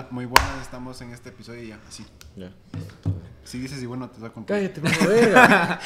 [0.00, 2.06] buena, muy buenas, estamos en este episodio ya, así.
[2.36, 2.52] Ya.
[3.44, 4.60] Si dices y bueno, te da comprar.
[4.60, 5.80] Cállate, mamá verga.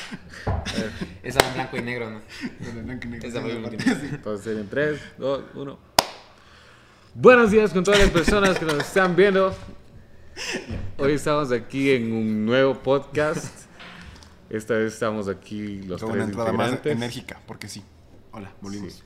[1.22, 2.20] Esa en blanco y negro, ¿no?
[3.22, 3.92] Esa fue la última.
[3.92, 5.78] Entonces, en 3, 2, 1.
[7.14, 9.54] Buenos días con todas las personas que nos están viendo.
[10.98, 13.46] Hoy estamos aquí en un nuevo podcast.
[14.50, 16.92] Esta vez estamos aquí los Con tres una entrada más integrantes.
[16.92, 17.82] enérgica, porque sí.
[18.32, 18.92] Hola, volvimos.
[18.94, 19.02] Sí.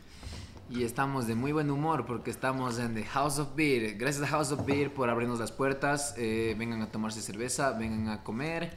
[0.70, 3.96] Y estamos de muy buen humor porque estamos en The House of Beer.
[3.96, 6.14] Gracias a House of Beer por abrirnos las puertas.
[6.18, 8.72] Eh, vengan a tomarse cerveza, vengan a comer.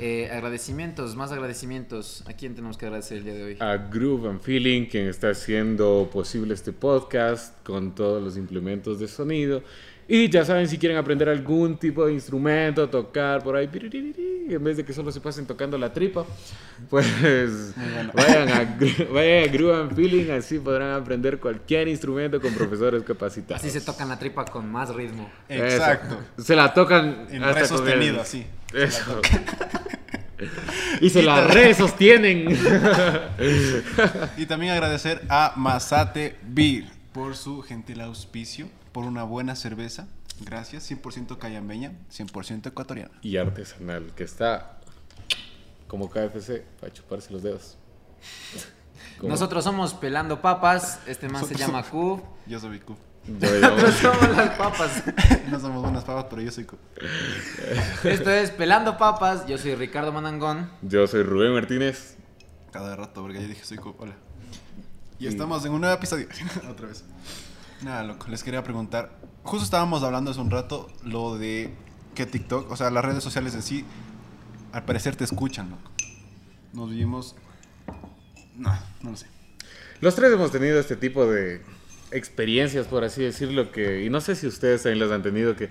[0.00, 2.24] Eh, agradecimientos, más agradecimientos.
[2.26, 3.56] ¿A quién tenemos que agradecer el día de hoy?
[3.60, 9.06] A Groove and Feeling, quien está haciendo posible este podcast con todos los implementos de
[9.06, 9.62] sonido.
[10.10, 13.68] Y ya saben, si quieren aprender algún tipo de instrumento, tocar por ahí,
[14.48, 16.24] en vez de que solo se pasen tocando la tripa,
[16.88, 17.06] pues
[18.14, 18.78] vayan a,
[19.12, 23.62] vayan a Groove and Feeling, así podrán aprender cualquier instrumento con profesores capacitados.
[23.62, 25.30] Así se tocan la tripa con más ritmo.
[25.46, 25.64] Eso.
[25.64, 26.18] Exacto.
[26.38, 28.46] Se la tocan En hasta re sostenido, así.
[28.72, 29.20] Eso.
[31.02, 32.48] y se la re sostienen.
[34.38, 40.06] Y también agradecer a Masate Beer por su gentil auspicio, por una buena cerveza.
[40.40, 43.10] Gracias, 100% cayambeña, 100% ecuatoriana.
[43.22, 44.78] y artesanal, que está
[45.88, 47.76] como KFC para chuparse los dedos.
[49.22, 51.00] Nosotros somos Pelando Papas.
[51.06, 52.22] Este man se Somos- llama Q.
[52.46, 52.96] Yo soy Q.
[53.26, 55.02] Yo- yo- Nosotros somos las papas.
[55.50, 56.76] No somos buenas papas, pero yo soy Q.
[58.04, 59.46] Esto es Pelando Papas.
[59.46, 60.70] Yo soy Ricardo Manangón.
[60.82, 62.16] yo soy Rubén Martínez.
[62.70, 63.94] Cada rato, porque ya dije soy Q.
[63.98, 64.14] Hola.
[65.18, 66.26] Y estamos en un nuevo episodio.
[66.70, 67.04] Otra vez.
[67.82, 68.26] Nada, loco.
[68.28, 69.18] Les quería preguntar.
[69.44, 71.70] Justo estábamos hablando hace un rato lo de
[72.14, 73.84] que TikTok, o sea, las redes sociales en sí,
[74.72, 75.90] al parecer te escuchan, loco.
[76.72, 77.36] Nos vimos.
[78.56, 79.26] No, no lo sé.
[80.00, 81.62] Los tres hemos tenido este tipo de
[82.10, 85.70] experiencias, por así decirlo, que, y no sé si ustedes también las han tenido, que,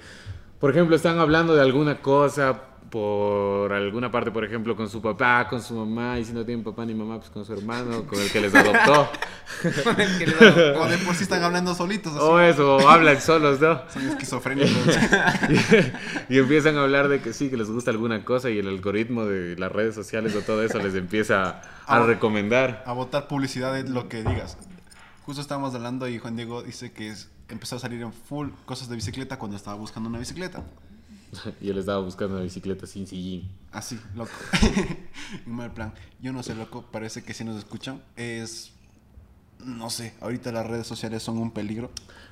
[0.59, 5.45] por ejemplo, están hablando de alguna cosa por alguna parte, por ejemplo, con su papá,
[5.49, 8.17] con su mamá, y si no tienen papá ni mamá, pues con su hermano, con
[8.17, 9.09] el que les adoptó.
[9.61, 12.21] Que O de por sí están hablando solitos, así.
[12.23, 13.81] o eso, o hablan solos, ¿no?
[13.91, 14.71] Son esquizofrénicos.
[16.29, 19.25] y empiezan a hablar de que sí, que les gusta alguna cosa y el algoritmo
[19.25, 22.05] de las redes sociales o todo eso les empieza a Ah.
[22.05, 22.83] recomendar.
[22.85, 24.57] a votar publicidad de lo que digas.
[25.25, 28.89] Justo estábamos hablando y Juan Diego dice que es- empezó a salir en full cosas
[28.89, 30.63] de bicicleta cuando estaba buscando una bicicleta.
[31.61, 33.49] Y él estaba buscando una bicicleta sin sillín.
[33.71, 34.31] Así, loco.
[35.45, 35.93] en mal plan.
[36.21, 38.71] Yo no sé, loco, parece que si nos escuchan es...
[39.59, 41.91] No sé, ahorita las redes sociales son un peligro.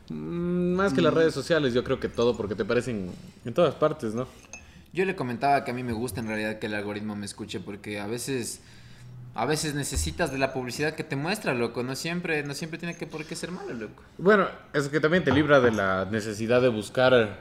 [0.10, 3.12] Mm, Más que las redes sociales, yo creo que todo, porque te parecen
[3.44, 4.28] en todas partes, ¿no?
[4.94, 7.60] Yo le comentaba que a mí me gusta en realidad que el algoritmo me escuche
[7.60, 8.62] porque a veces
[9.36, 12.96] a veces necesitas de la publicidad que te muestra, loco, no siempre no siempre tiene
[12.96, 14.02] que por qué ser malo, loco.
[14.18, 17.38] Bueno, es que también te libra de la necesidad de buscar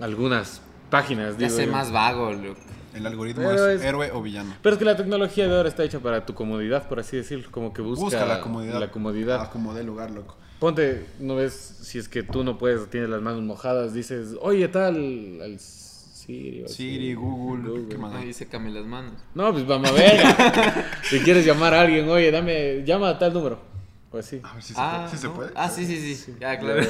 [0.00, 1.72] algunas páginas, Te digo hace yo.
[1.72, 2.60] más vago, loco.
[2.94, 4.52] El algoritmo es, es- héroe o villano.
[4.62, 7.48] Pero es que la tecnología de ahora está hecha para tu comodidad, por así decirlo,
[7.50, 8.80] como que busca, Busca la comodidad.
[8.80, 9.40] la comodidad.
[9.42, 10.36] Acomodé el lugar, loco.
[10.58, 14.68] Ponte, no ves, si es que tú no puedes, tienes las manos mojadas, dices, oye,
[14.68, 15.58] tal, al
[16.30, 16.62] Siri.
[16.62, 18.14] o así, Siri, Google, ¿qué más?
[18.14, 19.12] Ahí sécame las manos.
[19.34, 20.20] No, pues vamos a ver.
[21.02, 23.60] si quieres llamar a alguien, oye, dame, llama a tal número.
[24.12, 24.40] O así.
[24.42, 25.10] A ver si se ah, puede.
[25.10, 25.34] ¿Sí se ¿no?
[25.34, 25.50] puede?
[25.54, 26.34] Ah, sí, sí, sí.
[26.40, 26.82] Ya, claro.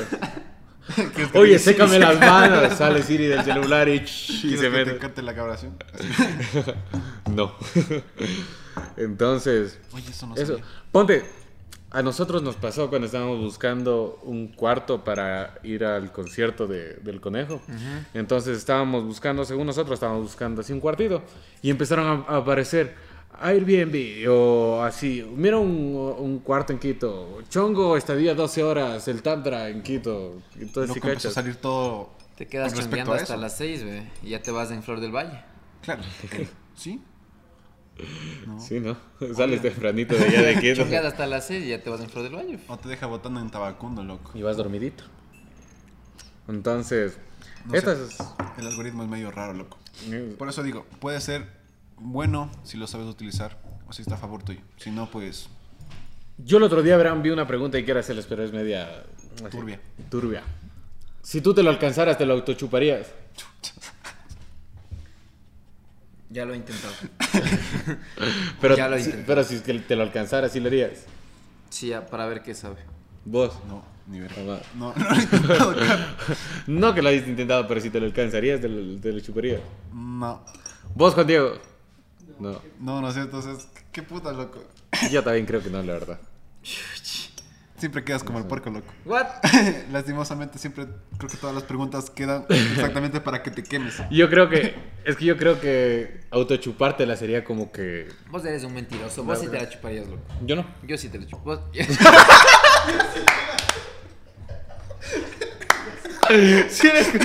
[1.14, 2.72] ¿Quieres que Oye, sécame las manos.
[2.76, 4.98] Sale Siri del celular y, ch- y ¿Quieres se que te mete.
[4.98, 5.76] cante la grabación?
[7.34, 7.54] No.
[8.96, 10.46] Entonces, Oye, eso no eso.
[10.58, 10.64] sabía.
[10.92, 11.24] Ponte,
[11.90, 17.20] a nosotros nos pasó cuando estábamos buscando un cuarto para ir al concierto de- del
[17.20, 17.60] conejo.
[18.14, 21.22] Entonces estábamos buscando, según nosotros, estábamos buscando así un cuartito.
[21.62, 22.94] Y empezaron a, a aparecer
[23.40, 25.26] Airbnb o así.
[25.34, 27.38] Mira un, un cuarto en Quito.
[27.48, 30.40] Chongo, estadía 12 horas, el Tantra en Quito.
[30.60, 34.42] Entonces, Loco, empezó a salir todo Te quedas chambeando hasta las 6, ve, y ya
[34.42, 35.42] te vas en Flor del Valle.
[35.82, 36.02] Claro.
[36.76, 37.02] ¿Sí?
[38.46, 38.60] No.
[38.60, 38.96] Sí, ¿no?
[39.34, 40.76] Sales tempranito de allá de Quito.
[40.82, 42.58] Chambeas hasta las 6 y ya te vas en Flor del Valle.
[42.68, 44.30] O te deja botando en tabacundo, loco.
[44.34, 45.04] Y vas dormidito.
[46.48, 47.18] Entonces,
[47.66, 48.04] No esta sé.
[48.04, 48.18] es...
[48.58, 49.78] El algoritmo es medio raro, loco.
[50.10, 51.46] eh, Por eso digo, puede ser
[51.96, 53.58] bueno si lo sabes utilizar
[53.88, 54.60] o si está a favor tuyo.
[54.76, 55.48] Si no, pues
[56.38, 59.04] Yo el otro día, verán, vi una pregunta y quiero hacerles, pero es media...
[59.44, 59.80] así, Turbia.
[60.10, 60.42] Turbia.
[61.22, 63.06] Si tú te lo alcanzaras, ¿te lo autochuparías?
[66.30, 66.92] Ya lo he intentado.
[68.60, 69.24] Pero, Ya lo si, intenté.
[69.26, 71.04] pero si es que te lo alcanzaras, ¿sí lo harías?
[71.70, 72.76] Sí, ya, para ver qué sabe.
[73.24, 73.52] Vos.
[73.68, 74.30] no, ni ver.
[74.38, 74.60] Mamá.
[74.76, 76.04] No, no lo he intentado, claro.
[76.68, 79.60] No que lo hayas intentado, pero si te lo alcanzarías, te lo, te lo chuparías.
[79.92, 80.44] No,
[80.94, 81.52] Vos, Juan Diego.
[82.38, 82.60] No.
[82.78, 84.62] no, no sé, entonces, qué puta, loco.
[85.10, 86.20] Yo también creo que no, la verdad.
[87.80, 88.92] Siempre quedas como el puerco, loco.
[89.06, 89.26] What?
[89.92, 90.86] Lastimosamente, siempre
[91.16, 93.94] creo que todas las preguntas quedan exactamente para que te quemes.
[94.10, 94.74] Yo creo que,
[95.04, 98.06] es que yo creo que autochupártela sería como que...
[98.30, 99.24] Vos eres un mentiroso.
[99.24, 100.20] Vos sí te la chuparías, loco.
[100.44, 100.66] Yo no.
[100.86, 101.42] Yo sí te la chupo.
[101.42, 101.60] Vos-
[106.70, 107.08] Sí, eres-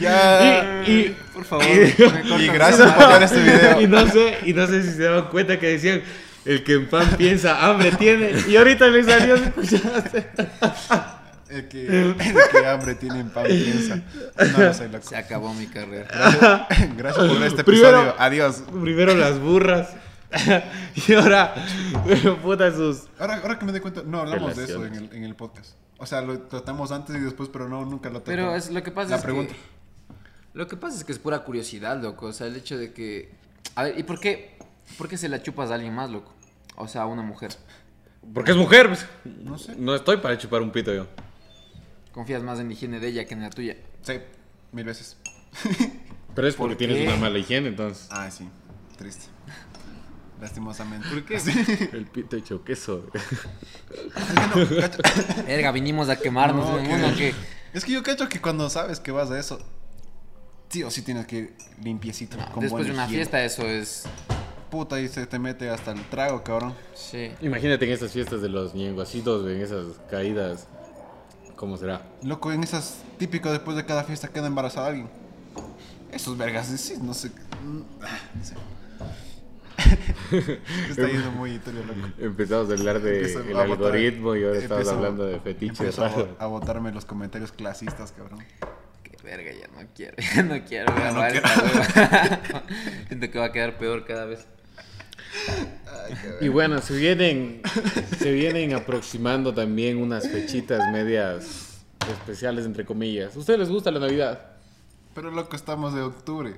[0.00, 0.82] Ya.
[0.86, 1.64] Y- y- Por favor.
[1.66, 3.80] Y gracias por ver este video.
[3.80, 6.02] Y no sé, y no sé si se daban cuenta que decían
[6.44, 8.32] el que en pan piensa, hambre tiene.
[8.48, 10.30] Y ahorita le salió, ¿escuchaste?
[11.48, 14.00] El que, el que hambre tiene en pan piensa.
[14.52, 15.08] No lo sé, loco.
[15.08, 16.06] Se acabó mi carrera.
[16.10, 18.14] Gracias, gracias por ver este Primero- episodio.
[18.18, 18.62] Adiós.
[18.82, 19.88] Primero las burras.
[21.08, 21.52] y ahora,
[22.42, 23.08] puta sus.
[23.18, 25.72] Ahora, ahora que me doy cuenta, no hablamos de eso en el, en el podcast.
[25.98, 28.26] O sea, lo tratamos antes y después, pero no, nunca lo tratamos.
[28.52, 29.52] Pero es, lo que pasa La es pregunta.
[29.52, 29.58] que...
[30.54, 32.26] Lo que pasa es que es pura curiosidad, loco.
[32.26, 33.32] O sea, el hecho de que...
[33.74, 34.56] A ver, ¿y por qué,
[34.98, 36.32] por qué se la chupas a alguien más, loco?
[36.76, 37.50] O sea, a una mujer.
[38.34, 38.88] Porque es mujer.
[38.88, 39.06] pues.
[39.24, 39.74] No sé.
[39.76, 41.06] No estoy para chupar un pito yo.
[42.12, 43.76] Confías más en la higiene de ella que en la tuya.
[44.02, 44.14] Sí,
[44.72, 45.16] mil veces.
[46.34, 47.08] Pero es porque ¿Por tienes qué?
[47.08, 48.06] una mala higiene, entonces.
[48.10, 48.48] Ay, sí.
[48.96, 49.26] Triste.
[50.40, 51.06] Lastimosamente.
[51.08, 51.36] ¿Por qué?
[51.92, 53.06] El pito hecho queso.
[55.46, 56.68] Verga, vinimos a quemarnos.
[56.68, 57.34] No, en que- uno que...
[57.72, 59.58] Es que yo cacho que cuando sabes que vas a eso,
[60.70, 62.36] sí o sí tienes que ir limpiecito.
[62.52, 63.18] con Después buena de una higiene.
[63.24, 64.04] fiesta eso es...
[64.70, 66.74] Puta, y se te mete hasta el trago, cabrón.
[66.94, 67.32] Sí.
[67.40, 70.66] Imagínate en esas fiestas de los ñenguacitos, en esas caídas.
[71.56, 72.02] ¿Cómo será?
[72.22, 75.08] Loco, en esas típico después de cada fiesta queda embarazada alguien.
[76.12, 77.30] Esos vergas, sí, no sé.
[77.64, 77.84] no
[78.44, 78.54] sé.
[80.90, 82.08] Está yendo muy turbio, loco.
[82.18, 86.28] Empezamos a hablar el botar- algoritmo y ahora estamos hablando de fetiches empiezo a, raros.
[86.38, 88.44] a botarme los comentarios clasistas, cabrón.
[89.02, 90.16] Qué verga, ya no quiero.
[90.34, 92.62] Ya no quiero Ya no grabar quiero.
[93.08, 94.46] Siento que va a quedar peor cada vez.
[96.40, 97.62] Y bueno, se vienen,
[98.18, 103.36] se vienen aproximando también unas fechitas medias especiales, entre comillas.
[103.36, 104.40] ¿A ustedes les gusta la Navidad?
[105.14, 106.54] Pero loco, estamos de octubre.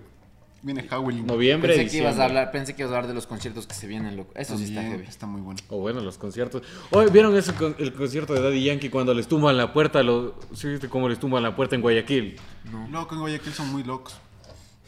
[0.65, 1.27] Viene Howling.
[1.27, 3.75] Noviembre, Pensé que ibas a hablar, pensé que ibas a hablar de los conciertos que
[3.75, 4.31] se vienen, loco.
[4.37, 5.05] Eso sí está heavy.
[5.09, 5.59] Está muy bueno.
[5.69, 6.63] O bueno, los conciertos.
[6.91, 10.05] Oye, ¿vieron ese con- el concierto de Daddy Yankee cuando les tumban la puerta?
[10.05, 12.37] Lo, ¿Sí viste cómo les tumban la puerta en Guayaquil?
[12.93, 14.15] Loco, en Guayaquil son muy locos.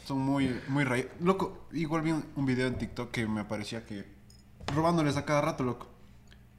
[0.05, 0.85] Son muy, muy.
[1.19, 4.05] Loco, igual vi un, un video en TikTok que me parecía que.
[4.73, 5.87] robándoles a cada rato, loco.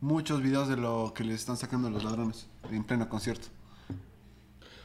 [0.01, 3.49] Muchos videos de lo que les están sacando los ladrones en pleno concierto.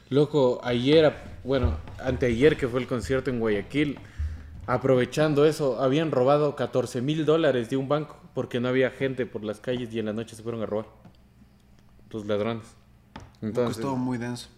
[0.10, 1.14] Loco, ayer,
[1.44, 3.98] bueno, anteayer que fue el concierto en Guayaquil,
[4.68, 9.44] aprovechando eso, habían robado 14 mil dólares de un banco porque no había gente por
[9.44, 10.86] las calles y en la noche se fueron a robar.
[12.12, 12.66] Los ladrones.
[13.16, 14.50] Loco, Entonces, estuvo muy denso.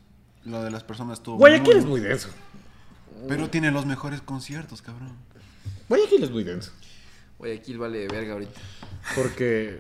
[0.44, 2.30] Lo de las personas estuvo Guayaquil es muy denso.
[3.28, 5.12] Pero tiene los mejores conciertos, cabrón.
[5.90, 6.72] Guayaquil es muy denso.
[7.38, 8.60] Guayaquil vale de verga ahorita.
[9.16, 9.80] Porque.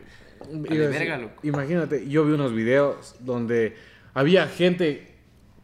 [0.51, 1.39] Vale decir, verga, loco.
[1.43, 3.75] Imagínate, yo vi unos videos donde
[4.13, 5.11] había gente.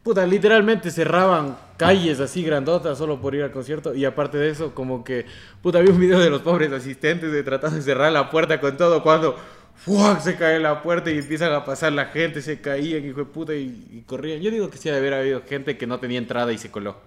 [0.03, 3.93] Puta, literalmente cerraban calles así grandotas solo por ir al concierto.
[3.93, 5.25] Y aparte de eso, como que.
[5.61, 8.77] Puta, había un video de los pobres asistentes de tratando de cerrar la puerta con
[8.77, 9.03] todo.
[9.03, 9.37] Cuando.
[9.75, 10.19] ¡fuak!
[10.19, 13.55] Se cae la puerta y empiezan a pasar la gente, se caían, hijo de puta,
[13.55, 14.41] y, y corrían.
[14.41, 16.97] Yo digo que sí, debe haber habido gente que no tenía entrada y se coló.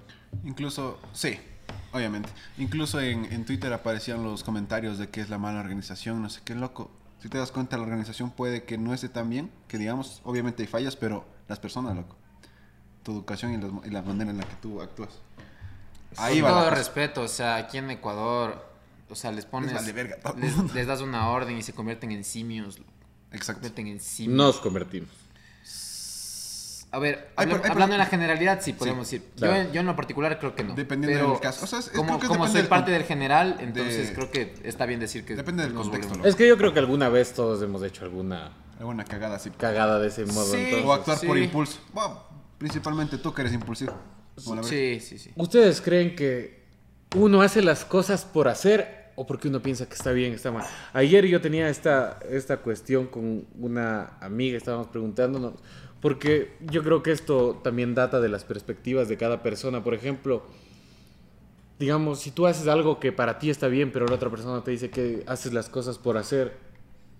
[0.44, 1.38] Incluso, sí,
[1.92, 2.28] obviamente.
[2.58, 6.40] Incluso en, en Twitter aparecían los comentarios de que es la mala organización, no sé
[6.44, 6.90] qué loco.
[7.20, 10.62] Si te das cuenta, la organización puede que no esté tan bien, que digamos, obviamente
[10.62, 12.16] hay fallas, pero las personas, loco.
[13.04, 15.10] Tu educación y, las- y la manera en la que tú actúas.
[16.16, 16.60] Ahí Con va.
[16.62, 18.66] todo respeto, o sea, aquí en Ecuador,
[19.08, 19.72] o sea, les pones.
[19.72, 20.34] Les vale verga todo.
[20.38, 22.78] les, les das una orden y se convierten en simios.
[22.78, 22.90] loco.
[23.30, 23.60] Se Exacto.
[23.60, 24.36] convierten en simios.
[24.36, 25.08] Nos convertimos.
[26.94, 29.26] A ver, Ay, habla- pero- ay, hablando en la generalidad, sí, podemos decir.
[29.36, 29.54] claro.
[29.54, 30.74] Yo, en- yo en lo particular creo que no.
[30.74, 31.64] Dependiendo pero del caso.
[31.64, 34.84] O sea, es- como, que soy del parte del general, entonces de- creo que está
[34.86, 35.34] bien decir que.
[35.34, 36.22] Depende del contexto.
[36.24, 39.48] Es que yo creo que alguna vez todos hemos hecho alguna Alguna cagada así.
[39.50, 40.44] cagada de ese modo.
[40.52, 40.56] Sí.
[40.58, 41.44] entonces- O actuar por sí.
[41.44, 41.78] impulso.
[41.94, 42.22] Bueno,
[42.58, 43.94] principalmente tú que eres impulsivo.
[44.62, 45.30] Sí, sí, sí.
[45.36, 46.62] ¿Ustedes creen que
[47.16, 50.66] uno hace las cosas por hacer o porque uno piensa que está bien, está mal?
[50.92, 55.54] Ayer yo tenía esta, esta cuestión con una amiga, estábamos preguntándonos,
[56.02, 59.82] porque yo creo que esto también data de las perspectivas de cada persona.
[59.82, 60.42] Por ejemplo,
[61.78, 64.70] digamos, si tú haces algo que para ti está bien, pero la otra persona te
[64.72, 66.56] dice que haces las cosas por hacer,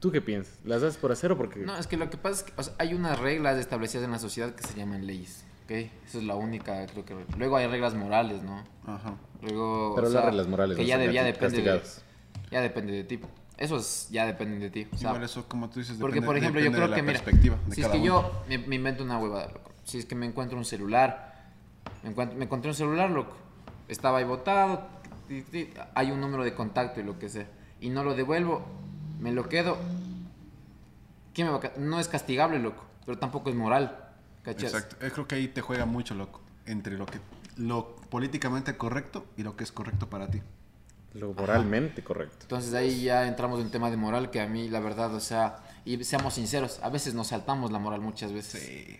[0.01, 0.59] ¿tú qué piensas?
[0.65, 1.61] ¿Las haces por hacer o porque...?
[1.61, 4.11] No, es que lo que pasa es que o sea, hay unas reglas establecidas en
[4.13, 5.45] la sociedad que se llaman leyes.
[5.65, 5.71] ¿ok?
[5.71, 7.15] Esa es la única, creo que.
[7.39, 8.65] Luego hay reglas morales, ¿no?
[8.85, 9.15] Ajá.
[9.43, 9.95] Luego.
[9.95, 11.57] Pero o las sea, reglas morales Que no ya, son de- ya depende.
[11.57, 12.05] De, castigadas.
[12.51, 13.21] ya depende de ti.
[13.63, 14.89] Eso es, ya depende de ti.
[14.93, 17.21] O sea, Igual eso, como tú dices, Porque, depende- por ejemplo, yo creo que, mira,
[17.71, 18.05] si es que uno.
[18.05, 19.71] yo me, me invento una huevada, loco.
[19.85, 21.53] Si es que me encuentro un celular,
[22.03, 23.37] me, encuentro, me encontré un celular, loco.
[23.87, 24.89] Estaba ahí botado,
[25.29, 27.47] ti, ti, hay un número de contacto y lo que sea.
[27.81, 28.65] Y no lo devuelvo,
[29.21, 29.79] me lo quedo.
[31.33, 33.97] ¿quién me va a no es castigable, loco, pero tampoco es moral.
[34.43, 34.75] ¿Cachas?
[34.75, 34.97] Exacto.
[35.01, 36.41] Yo creo que ahí te juega mucho, loco.
[36.67, 37.21] Entre lo que
[37.59, 40.43] lo políticamente correcto y lo que es correcto para ti.
[41.15, 42.39] Lo moralmente correcto.
[42.43, 45.21] Entonces ahí ya entramos en un tema de moral que a mí, la verdad, o
[45.21, 48.63] sea, y seamos sinceros, a veces nos saltamos la moral muchas veces.
[48.63, 48.97] Sí.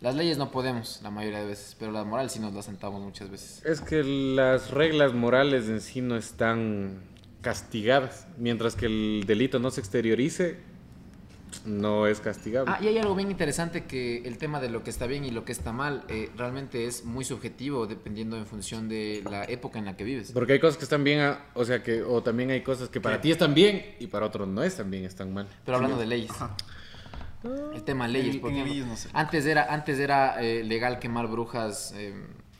[0.00, 3.00] Las leyes no podemos, la mayoría de veces, pero la moral sí nos la saltamos
[3.00, 3.64] muchas veces.
[3.64, 7.02] Es que las reglas morales en sí no están
[7.40, 8.26] castigadas.
[8.36, 10.58] Mientras que el delito no se exteriorice,
[11.64, 12.72] no es castigable.
[12.74, 15.30] Ah, y hay algo bien interesante que el tema de lo que está bien y
[15.30, 19.78] lo que está mal eh, realmente es muy subjetivo dependiendo en función de la época
[19.78, 20.32] en la que vives.
[20.32, 23.00] Porque hay cosas que están bien, a- o sea que, o también hay cosas que
[23.00, 25.46] para ti están bien y para otros no están bien, están mal.
[25.64, 26.30] Pero hablando de leyes.
[27.74, 28.72] El tema de leyes, En- por en ejemplo.
[28.74, 29.08] leyes no sé.
[29.12, 31.92] Antes era, antes era eh, legal quemar brujas.
[31.96, 32.14] eh,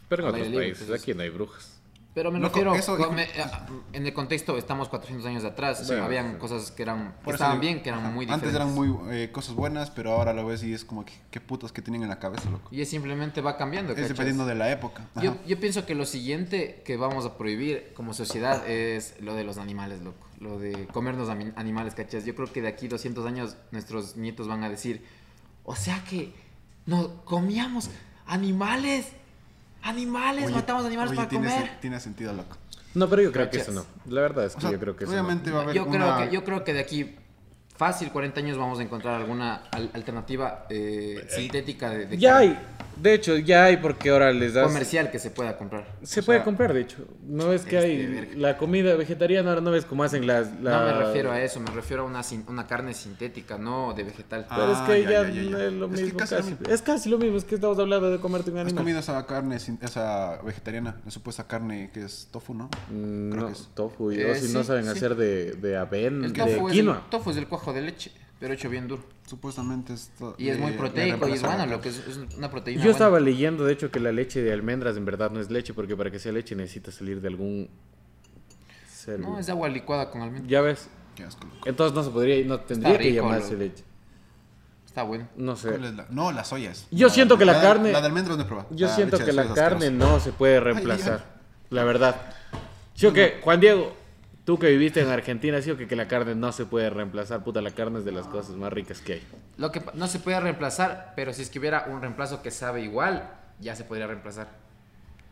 [0.08, 1.71] Pero en otros países, entonces- aquí no hay brujas.
[2.14, 5.86] Pero me Loco, refiero, eso- con- me- a- en el contexto, estamos 400 años atrás,
[5.86, 5.94] Sí.
[5.94, 8.54] habían cosas que eran que estaban digo, bien, que eran ajá, muy Antes diferentes.
[8.54, 11.72] eran muy eh, cosas buenas, pero ahora lo ves y es como que qué putas
[11.72, 12.68] que tienen en la cabeza, loco.
[12.70, 13.92] Y es simplemente va cambiando.
[13.92, 14.10] Es ¿cachas?
[14.10, 15.06] dependiendo de la época.
[15.22, 19.44] Yo, yo pienso que lo siguiente que vamos a prohibir como sociedad es lo de
[19.44, 20.26] los animales, loco.
[20.38, 22.26] Lo de comernos animales, ¿cachas?
[22.26, 25.02] Yo creo que de aquí 200 años nuestros nietos van a decir,
[25.64, 26.34] o sea que
[26.84, 27.88] nos comíamos
[28.26, 29.06] animales,
[29.82, 31.70] animales, Oye, matamos animales oye, para tiene, comer.
[31.80, 32.56] tiene sentido, loco.
[32.94, 33.84] No, pero yo creo que eso no.
[34.06, 35.86] La verdad es que O sea, yo creo que eso obviamente va a haber Yo
[35.88, 37.16] creo, que, yo creo que de aquí
[37.76, 42.18] fácil 40 años vamos a encontrar alguna al- alternativa eh, sintética de, de.
[42.18, 42.66] Ya carne hay.
[42.96, 44.66] De hecho, ya hay porque ahora les das...
[44.66, 45.86] comercial que se pueda comprar.
[46.02, 46.98] Se O puede sea, comprar, de hecho.
[47.26, 48.32] No es que este, hay verga.
[48.36, 50.52] la comida vegetariana, ahora no ves cómo hacen las...
[50.52, 53.92] No la- me refiero a eso, me refiero a una, sin- una carne sintética, no
[53.94, 54.46] de vegetal.
[54.48, 56.18] Ah, Pero es que ya, ya, ya, ya, no es lo Es que mismo.
[56.18, 56.50] casi casi.
[56.50, 56.74] lo mismo.
[56.74, 58.82] Es casi lo mismo, es que estamos hablando de comerte un ¿Has animal.
[58.84, 62.70] comido esa carne, esa vegetariana, la supuesta carne que es tofu, no?
[62.90, 63.68] Mm, Creo No, que es.
[63.74, 64.12] tofu.
[64.12, 64.90] Y Eh, si no sí, saben sí.
[64.90, 67.06] hacer de, de aven, El de tofu es el, quinoa.
[67.10, 69.04] tofu es el cuajo de leche, pero hecho bien duro.
[69.24, 70.10] Supuestamente es...
[70.18, 72.80] to- Y es muy proteico y es bueno, lo que es, es una proteína.
[72.80, 72.92] Yo buena.
[72.92, 75.96] estaba leyendo, de hecho, que la leche de almendras en verdad no es leche, porque
[75.96, 77.68] para que sea leche necesita salir de algún
[78.92, 79.20] ser.
[79.20, 80.50] No, es agua licuada con almendra.
[80.50, 80.88] Ya ves.
[81.14, 81.68] Qué asco, loco.
[81.68, 83.84] Entonces no se podría, no tendría que llamarse lo- leche.
[84.86, 85.28] Está bueno.
[85.36, 85.68] No sé.
[85.68, 86.88] ¿Cuál es la- No, las soyas.
[86.90, 88.68] Yo siento que la carne- La de almendras no he probado.
[88.72, 89.90] Yo La siento que la carne asquerosa.
[90.14, 91.24] no se puede reemplazar.
[91.70, 92.16] La verdad.
[92.94, 93.38] ¿Sí o qué?
[93.40, 93.94] Juan Diego,
[94.44, 95.86] tú que viviste en Argentina, ¿sí o qué?
[95.86, 97.42] Que la carne no se puede reemplazar.
[97.44, 99.22] Puta, la carne es de las cosas más ricas que hay.
[99.58, 102.82] Lo que no se puede reemplazar, pero si es que hubiera un reemplazo que sabe
[102.82, 103.28] igual,
[103.60, 104.48] ya se podría reemplazar.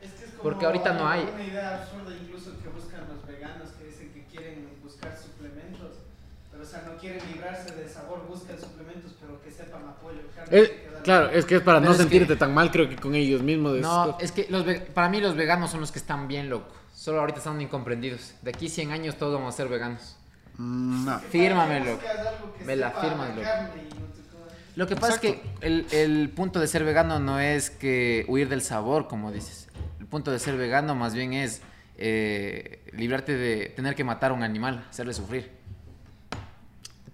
[0.00, 1.28] Es que es como Porque ahorita no hay.
[1.34, 5.98] Una idea absurda incluso que buscan los veganos que dicen que quieren buscar suplementos,
[6.50, 10.20] pero o sea, no quieren librarse del sabor, buscan suplementos, pero que sepan apoyo.
[10.34, 12.54] carne Es- que queda- claro, es que es para Pero no es que- sentirte tan
[12.54, 13.76] mal, creo que con ellos mismos.
[13.76, 16.48] es- No, es que los ve- para mí los veganos son los que están bien
[16.48, 16.72] locos.
[17.00, 18.34] Solo ahorita están incomprendidos.
[18.42, 20.18] De aquí 100 años todos vamos a ser veganos.
[20.58, 21.18] Mm, no.
[21.18, 21.98] Fírmamelo.
[22.66, 23.40] Me la firmas, loco.
[23.40, 24.52] carne y no te comas.
[24.76, 28.50] Lo que pasa es que el, el punto de ser vegano no es que huir
[28.50, 29.68] del sabor, como dices.
[29.98, 31.62] El punto de ser vegano más bien es
[31.96, 35.50] eh, librarte de tener que matar a un animal, hacerle sufrir.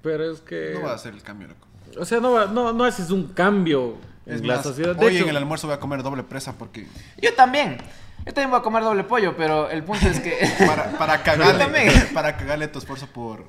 [0.03, 0.73] Pero es que.
[0.75, 1.69] No va a hacer el cambio, loco.
[2.01, 4.97] O sea, no, va- no, no haces un cambio Es en la sociedad.
[4.97, 6.89] De hoy hecho, en el almuerzo voy a comer doble presa porque...
[7.23, 7.79] Yo también.
[8.27, 10.37] Yo también voy a comer doble pollo, pero el punto es que...
[10.67, 13.45] Para, para cagarle, para cagarle tu esfuerzo por...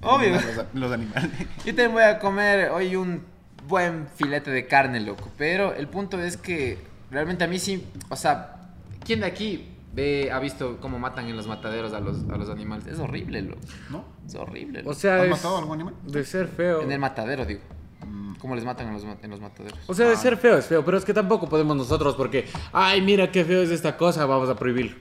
[0.00, 0.30] Obvio.
[0.30, 1.30] Los, los animales.
[1.64, 3.24] Yo también voy a comer hoy un
[3.68, 5.28] buen filete de carne, loco.
[5.38, 6.78] Pero el punto es que
[7.10, 8.56] realmente a mí sí, o sea,
[9.04, 12.48] ¿quién de aquí ve, ha visto cómo matan en los mataderos a los, a los
[12.50, 12.86] animales?
[12.86, 13.60] Es horrible, loco.
[13.90, 14.04] ¿No?
[14.26, 14.80] Es horrible.
[14.80, 14.94] o loco.
[14.94, 15.94] sea, ¿Has es matado algún animal?
[16.04, 16.82] de ser feo.
[16.82, 17.60] En el matadero, digo.
[18.42, 19.78] ¿Cómo les matan en los, ma- en los mataderos?
[19.86, 23.00] O sea, de ser feo es feo, pero es que tampoco podemos nosotros porque, ay,
[23.00, 24.98] mira qué feo es esta cosa, vamos a prohibirlo.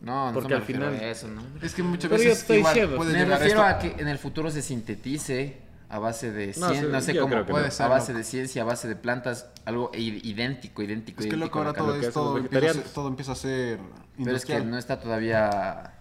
[0.00, 1.42] No, no Porque al final- a eso, ¿no?
[1.60, 2.96] Es que muchas Pero yo veces estoy igual diciendo.
[2.96, 3.76] puede Me llegar refiero esto...
[3.76, 5.58] a que en el futuro se sintetice
[5.90, 7.70] a base de No, ciencia, sí, no, sé cómo, Puede no.
[7.70, 8.18] ser, a base loco.
[8.18, 12.00] de ciencia, a base de plantas, algo idéntico, idéntico, Es que loco, ahora todo, lo
[12.00, 13.78] que es, todo, empieza a ser, todo empieza a ser
[14.22, 15.92] Pero es que no está todavía.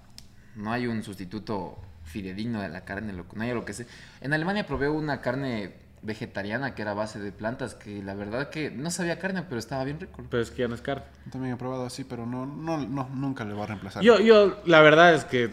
[0.56, 3.36] No hay un sustituto fidedigno de la carne, loco.
[3.36, 3.88] No hay algo que se.
[4.22, 5.74] En Alemania probé una carne
[6.08, 9.60] vegetariana que era a base de plantas que la verdad que no sabía carne, pero
[9.60, 10.24] estaba bien rico.
[10.30, 11.06] Pero es que ya no es carne.
[11.32, 14.02] También he probado así, pero no, no, no nunca le va a reemplazar.
[14.02, 15.52] Yo, yo, la verdad es que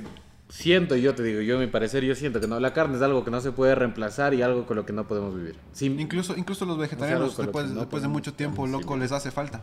[0.48, 3.24] siento, yo te digo, yo mi parecer, yo siento que no, la carne es algo
[3.24, 5.56] que no se puede reemplazar y algo con lo que no podemos vivir.
[5.72, 9.60] Sí, Incluso, incluso los vegetarianos, después, no después de mucho tiempo, loco, les hace falta.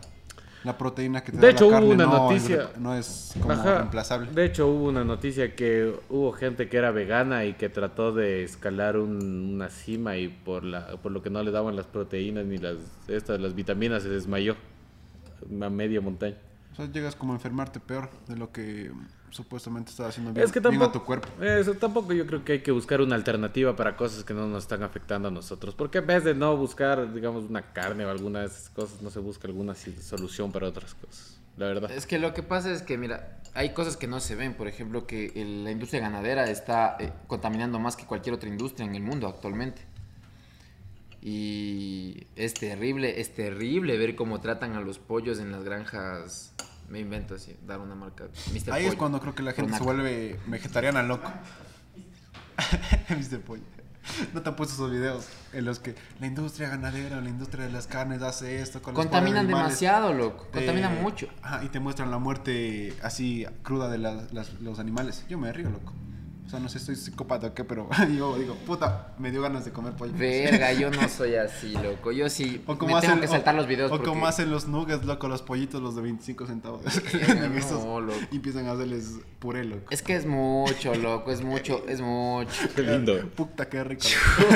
[0.63, 2.96] La proteína que te De da hecho, la hubo carne una no, noticia- Es, no
[2.96, 3.75] es como Ajá.
[3.80, 4.32] reemplazable.
[4.32, 8.44] De hecho, hubo una noticia que hubo gente que era vegana y que trató de
[8.44, 12.46] escalar un- una cima y por la por lo que no le daban las proteínas
[12.46, 12.75] ni las
[13.08, 14.56] estas las vitaminas se desmayó
[15.62, 16.36] a media montaña.
[16.71, 18.91] O sea, llegas como a enfermarte peor de lo que
[19.29, 21.27] supuestamente está haciendo bien, Es que bien tampoco, a tu cuerpo.
[21.43, 24.63] Eso tampoco yo creo que hay que buscar una alternativa para cosas que no nos
[24.63, 25.75] están afectando a nosotros.
[25.75, 29.09] Porque en vez de no buscar, digamos, una carne o alguna de esas cosas, no
[29.09, 31.39] se busca alguna solución para otras cosas.
[31.57, 31.91] La verdad.
[31.91, 34.53] Es que lo que pasa es que, mira, hay cosas que no se ven.
[34.53, 38.85] Por ejemplo, que el- la industria ganadera está eh, contaminando más que cualquier otra industria
[38.85, 39.81] en el mundo actualmente.
[41.21, 46.53] Y es terrible, es terrible ver cómo tratan a los pollos en las granjas.
[46.89, 48.25] Me invento así, dar una marca.
[48.71, 51.31] Ahí es cuando creo que la gente se vuelve vegetariana loco.
[53.09, 53.39] Mr.
[53.41, 53.63] Pollo.
[54.33, 57.71] ¿No te han puesto esos videos en los que la industria ganadera, la industria de
[57.71, 60.45] las carnes hace esto con Contaminan demasiado, loco.
[60.45, 61.27] Te- Contaminan mucho.
[61.43, 65.23] Ajá, y te muestran la muerte así cruda de las- las- los animales.
[65.29, 65.93] Yo me río, loco.
[66.51, 69.63] O sea, no sé, estoy psicópata o qué, pero yo digo, puta, me dio ganas
[69.63, 70.12] de comer pollo.
[70.17, 72.12] Verga, yo no soy así, loco.
[72.12, 74.10] Yo sí O me tengo que saltar o- los videos o porque...
[74.10, 76.84] como hacen los nuggets, loco, los pollitos, los de 25 centavos.
[76.84, 78.20] Verga, Venden esos no, loco.
[78.31, 79.86] y empiezan a hacerles puré, loco.
[79.91, 82.51] Es que es mucho, loco, es mucho, es mucho.
[82.75, 83.29] Qué lindo.
[83.29, 84.03] Puta, qué rico.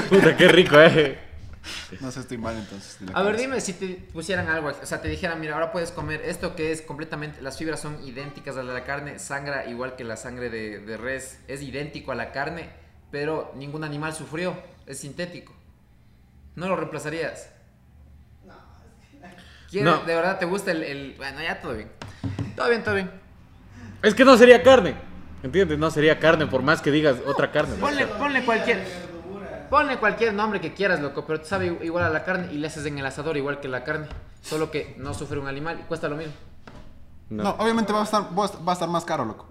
[0.10, 1.18] Puta, qué rico, eh.
[2.02, 2.98] No sé, estoy mal entonces.
[3.14, 6.22] A ver, dime si te pusieran algo, o sea, te dijeran, mira, ahora puedes comer
[6.26, 9.96] esto que es completamente, las fibras son idénticas a la de la carne, sangra igual
[9.96, 12.70] que la sangre de, de res, es idéntico a la carne,
[13.12, 14.56] pero ningún animal sufrió,
[14.86, 15.54] es sintético.
[16.56, 17.50] ¿No lo reemplazarías?
[19.70, 20.04] ¿Quieres- No.
[20.06, 21.90] ¿De verdad te gusta el, el- Bueno, ya todo bien.
[22.56, 23.12] Todo bien, todo bien.
[24.02, 24.96] Es que no sería carne.
[25.44, 25.78] ¿Entiendes?
[25.78, 27.76] No sería carne, por más que digas otra carne.
[27.76, 27.82] ¿no?
[27.82, 28.84] Ponle, ponle cualquier...
[29.70, 32.68] Ponle cualquier nombre que quieras, loco, pero te sabe igual a la carne y le
[32.68, 34.08] haces en el asador igual que la carne,
[34.42, 36.34] solo que no sufre un animal y cuesta lo mismo.
[37.30, 37.44] No.
[37.44, 39.48] No, obviamente va a estar, va a estar más caro, loco.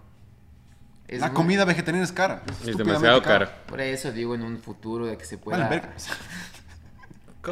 [1.08, 2.42] Es la muy- comida vegetariana es cara.
[2.66, 3.50] Es demasiado cara.
[3.66, 5.68] Por eso digo en un futuro de que se pueda.
[5.68, 5.82] Vale,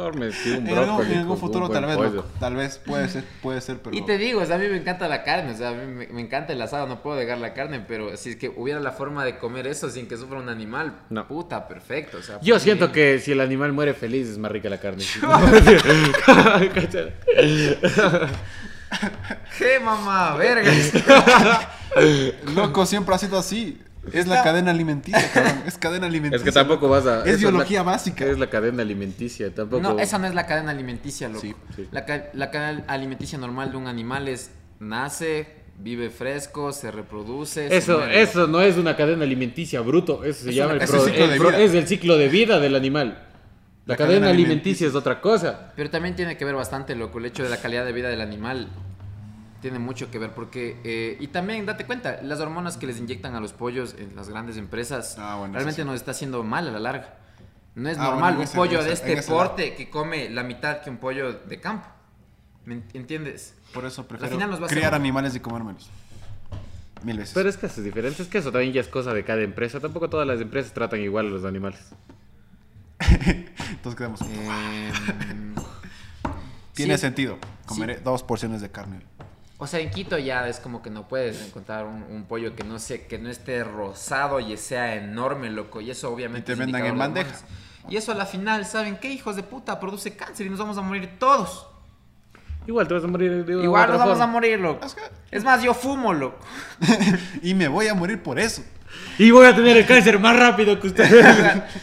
[0.01, 0.31] verga.
[0.31, 2.09] Sí, un En algún, en algún un futuro tal vez, pollo.
[2.11, 2.27] loco.
[2.39, 3.95] Tal vez, puede ser, puede ser, pero...
[3.95, 5.85] Y te digo, o sea, a mí me encanta la carne, o sea, a mí
[5.85, 8.79] me, me encanta el asado, no puedo dejar la carne, pero si es que hubiera
[8.79, 11.27] la forma de comer eso sin que sufra un animal, No.
[11.27, 12.17] puta, perfecto.
[12.17, 12.93] O sea, Yo pues, siento bien.
[12.93, 15.03] que si el animal muere feliz es más rica la carne.
[19.57, 20.35] ¿Qué mamá?
[20.35, 20.91] Vergas.
[22.55, 23.81] Loco, siempre ha sido así.
[24.11, 25.63] Es la cadena alimenticia, cabrón.
[25.65, 26.37] Es cadena alimenticia.
[26.37, 27.23] es que tampoco vas a...
[27.25, 28.25] Es biología la- básica.
[28.25, 29.81] Es la cadena alimenticia, tampoco...
[29.81, 31.41] No, esa no es la cadena alimenticia, loco.
[31.41, 31.87] Sí, sí.
[31.91, 35.47] La, ca- la cadena alimenticia normal de un animal es nace,
[35.79, 37.75] vive fresco, se reproduce.
[37.75, 40.23] Eso, eso no es una cadena alimenticia, bruto.
[40.23, 41.59] Eso se Es llama una- el, es pro- el ciclo el de pro- vida.
[41.61, 43.07] es el ciclo de vida del animal.
[43.85, 45.71] La, La cadena, cadena alimenticia es otra cosa.
[45.75, 48.21] Pero también tiene que ver bastante, loco, el hecho de la calidad de vida del
[48.21, 48.67] animal.
[49.63, 50.77] Tiene mucho que ver porque...
[50.83, 54.27] eh, y también, date cuenta, las hormonas que les inyectan a los pollos en las
[54.27, 55.85] grandes empresas Ah, bueno, realmente sí.
[55.87, 57.15] nos está haciendo mal a la larga.
[57.75, 59.27] No es Ah, normal bueno, un ese- pollo de este lado.
[59.27, 61.87] porte que come la mitad que un pollo de campo.
[62.65, 63.55] ¿Me ent- entiendes?
[63.73, 65.89] Por eso prefiero final nos va a criar hacer- animales y comérmelos.
[67.03, 67.33] Mil veces.
[67.33, 68.21] Pero es que eso es diferente.
[68.21, 69.79] Es que eso también ya es cosa de cada empresa.
[69.79, 71.79] Tampoco todas las empresas tratan igual a los animales.
[72.99, 74.19] Entonces quedamos.
[74.21, 75.55] Em,
[76.73, 77.01] Tiene sí.
[77.01, 77.37] sentido.
[77.65, 78.99] Comeré dos porciones de carne.
[79.63, 82.65] O sea, en Quito ya es como que no puedes encontrar un, un pollo que
[82.65, 85.79] no sé, que no esté rosado y sea enorme, loco.
[85.79, 86.41] Y eso obviamente.
[86.41, 87.29] Y te es vendan en de bandeja.
[87.29, 87.45] hormonas.
[87.87, 89.79] Y eso a la final, ¿saben qué, hijos de puta?
[89.79, 91.65] Produce cáncer y nos vamos a morir todos.
[92.67, 94.85] Igual te vas a morir de Igual nos vamos a morir, loco.
[95.31, 96.39] Es más, yo fumo, loco.
[97.41, 98.65] y me voy a morir por eso.
[99.17, 101.25] Y voy a tener el cáncer más rápido que ustedes.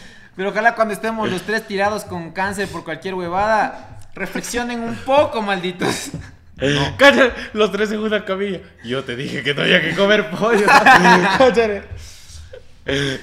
[0.35, 5.41] Pero ojalá cuando estemos los tres tirados con cáncer por cualquier huevada, reflexionen un poco,
[5.41, 6.11] malditos.
[6.97, 8.59] Cállate, los tres en una camilla.
[8.83, 10.65] Yo te dije que no había que comer pollo.
[11.37, 11.83] Cállate.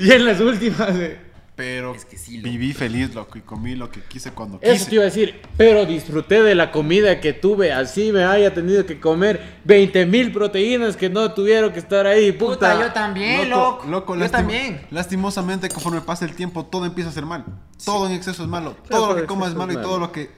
[0.00, 0.90] Y en las últimas.
[0.96, 1.18] eh,
[1.56, 2.50] Pero Es que sí, loco.
[2.50, 4.88] viví feliz, loco, y comí lo que quise cuando Eso quise.
[4.88, 8.86] te iba a decir, pero disfruté de la comida que tuve, así me haya tenido
[8.86, 12.54] que comer 20 mil proteínas que no tuvieron que estar ahí, puta.
[12.74, 13.84] Puta, yo también, loco.
[13.90, 14.80] yo lastim- también.
[14.92, 17.44] Lastimosamente, conforme pasa el tiempo, todo empieza a ser mal.
[17.84, 18.76] Todo en exceso es malo.
[18.88, 20.30] Todo Todo lo que comas es malo es y todo lo que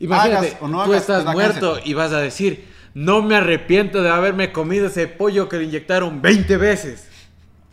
[0.00, 1.88] Imagínate, hagas o no tú estás te da muerto cáncer.
[1.90, 6.20] y vas a decir, no me arrepiento de haberme comido ese pollo que le inyectaron
[6.22, 7.08] 20 veces.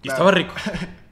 [0.01, 0.15] Y Claro.
[0.15, 0.53] estaba rico.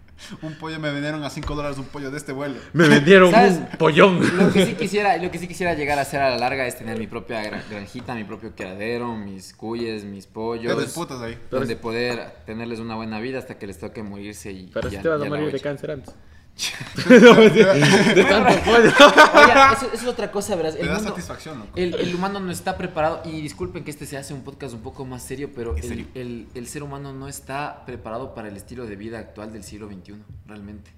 [0.44, 2.56] Un pollo me vendieron a 5 dólares un pollo de este vuelo.
[2.74, 3.54] Me vendieron ¿Sabes?
[3.58, 4.20] un pollón.
[4.38, 6.78] Lo que sí quisiera, lo que sí quisiera llegar a hacer a la larga es
[6.78, 10.80] tener mi propia gra- granjita, mi propio criadero, mis cuyes, mis Te pollos.
[10.80, 11.38] disputas ahí.
[11.50, 15.04] Donde poder tenerles una buena vida hasta que les toque morirse y Pero ya- si
[15.04, 16.14] te vas a la morir de cáncer antes.
[17.10, 18.92] de tanto pollo.
[19.36, 20.76] Oiga, eso, eso es otra cosa, verás.
[20.76, 21.72] Te El, da mundo- satisfacción, loco.
[21.76, 24.82] el, el humano no está preparado, y disculpen que este se hace un podcast un
[24.82, 26.08] poco más serio, pero el, serio.
[26.14, 29.88] el- el ser humano no está preparado para el estilo de vida actual del siglo
[29.88, 30.16] XXI,
[30.48, 30.92] realmente.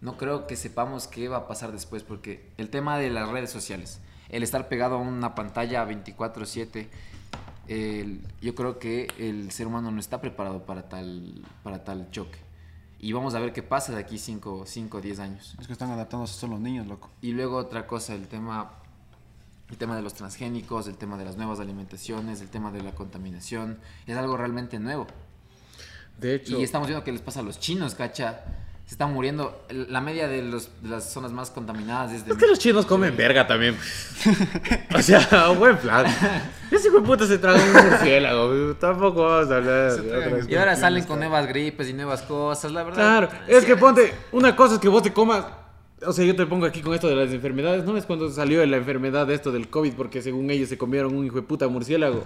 [0.00, 3.50] No creo que sepamos qué va a pasar después, porque el tema de las redes
[3.50, 6.88] sociales, el estar pegado a una pantalla 24/7,
[7.68, 12.38] el- yo creo que el ser humano no está preparado para tal, para tal choque.
[13.04, 15.54] Y vamos a ver qué pasa de aquí 5 o 10 años.
[15.60, 17.10] Es que están adaptándose solo los niños, loco.
[17.20, 18.70] Y luego otra cosa, el tema,
[19.68, 22.92] el tema de los transgénicos, el tema de las nuevas alimentaciones, el tema de la
[22.92, 25.06] contaminación, es algo realmente nuevo.
[26.18, 28.42] De hecho, Y estamos viendo qué les pasa a los chinos, cacha.
[28.86, 29.64] Se están muriendo.
[29.70, 32.32] La media de, los, de las zonas más contaminadas es de...
[32.32, 33.76] es que los chinos comen verga también.
[34.94, 36.04] o sea, buen plan.
[36.70, 38.74] Ese hijo de puta se traga un murciélago.
[38.80, 42.82] Tampoco vamos a hablar de Y ahora salen con nuevas gripes y nuevas cosas, la
[42.82, 42.96] verdad.
[42.96, 45.46] Claro, es que ponte, una cosa es que vos te comas,
[46.06, 48.64] o sea, yo te pongo aquí con esto de las enfermedades, ¿no es cuando salió
[48.66, 49.94] la enfermedad de esto del COVID?
[49.94, 52.24] Porque según ellos se comieron un hijo de puta murciélago.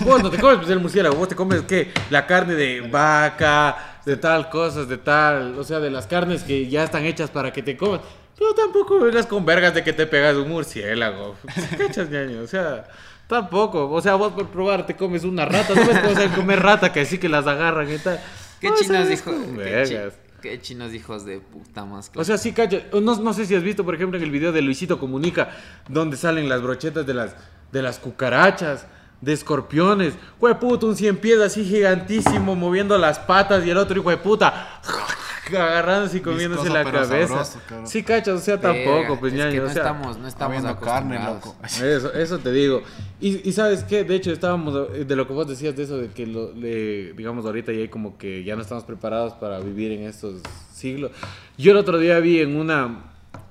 [0.00, 1.90] Vos no te comes pues, el murciélago, vos te comes, ¿qué?
[2.10, 6.66] La carne de vaca, de tal, cosas, de tal, o sea, de las carnes que
[6.68, 8.00] ya están hechas para que te comas.
[8.38, 11.36] Pero tampoco vengas con vergas de que te pegas un murciélago.
[11.76, 12.40] ¿Cachas, ñaño?
[12.42, 12.86] O sea,
[13.26, 13.90] tampoco.
[13.90, 17.00] O sea, vos por probar te comes una rata, no ves cómo comer rata, que
[17.00, 18.18] así que las agarran y tal.
[18.60, 20.14] ¿Qué No, chinos con ¿Qué, chi- vergas.
[20.40, 22.82] qué chinos hijos de puta más O sea, sí, cacha.
[22.92, 25.50] No, no sé si has visto, por ejemplo, en el video de Luisito Comunica,
[25.88, 27.36] donde salen las brochetas de las,
[27.72, 28.86] de las cucarachas,
[29.20, 30.14] de escorpiones.
[30.36, 34.10] Hijo de puta, un cien pies así gigantísimo, moviendo las patas, y el otro hijo
[34.10, 34.80] de puta,
[35.48, 37.28] agarrándose y comiéndose Viscoso, la cabeza.
[37.28, 37.86] sabroso, cabrón.
[37.86, 41.18] sí, cacha, o sea, tampoco, pues, es que no o sea, estamos, no estamos carne,
[41.18, 41.56] loco.
[41.64, 42.82] Eso, eso te digo.
[43.20, 45.96] Y, y sabes qué, de hecho estábamos, eh, de lo que vos decías de eso,
[45.96, 49.58] de que lo, le- digamos ahorita ya hay como que ya no estamos preparados para
[49.60, 50.40] vivir en estos
[50.72, 51.10] siglos.
[51.56, 53.04] Yo el otro día vi en una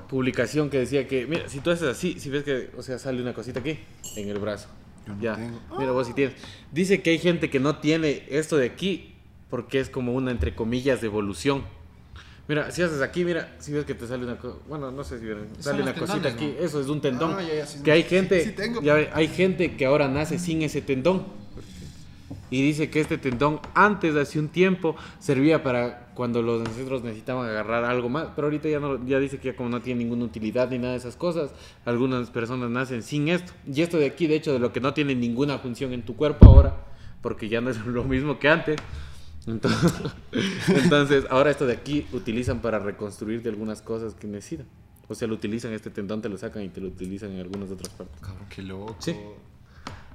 [0.07, 3.21] publicación que decía que, mira, si tú haces así, si ves que, o sea, sale
[3.21, 3.79] una cosita aquí,
[4.15, 4.67] en el brazo.
[5.07, 5.59] Yo no ya, tengo.
[5.79, 6.35] mira, vos si tienes.
[6.71, 9.15] Dice que hay gente que no tiene esto de aquí
[9.49, 11.63] porque es como una, entre comillas, de evolución.
[12.47, 15.19] Mira, si haces aquí, mira, si ves que te sale una cosa, bueno, no sé
[15.19, 15.25] si
[15.61, 16.65] sale una cosita aquí, ¿no?
[16.65, 17.33] eso es un tendón.
[17.37, 18.81] Ah, ya, ya, sí, que hay sí, gente, sí tengo.
[18.81, 21.25] ya ve, hay gente que ahora nace sin ese tendón.
[22.49, 27.47] Y dice que este tendón antes, hace un tiempo, servía para cuando los ancestros necesitaban
[27.49, 28.29] agarrar algo más.
[28.35, 30.93] Pero ahorita ya, no, ya dice que ya como no tiene ninguna utilidad ni nada
[30.93, 31.51] de esas cosas,
[31.85, 33.51] algunas personas nacen sin esto.
[33.71, 36.15] Y esto de aquí, de hecho, de lo que no tiene ninguna función en tu
[36.15, 36.75] cuerpo ahora,
[37.21, 38.77] porque ya no es lo mismo que antes.
[39.45, 39.93] Entonces,
[40.67, 44.67] entonces, ahora esto de aquí utilizan para reconstruirte algunas cosas que necesitan.
[45.09, 47.71] O sea, lo utilizan, este tendón te lo sacan y te lo utilizan en algunas
[47.71, 48.19] otras partes.
[48.19, 48.95] Cabrón, qué loco.
[48.99, 49.15] Sí.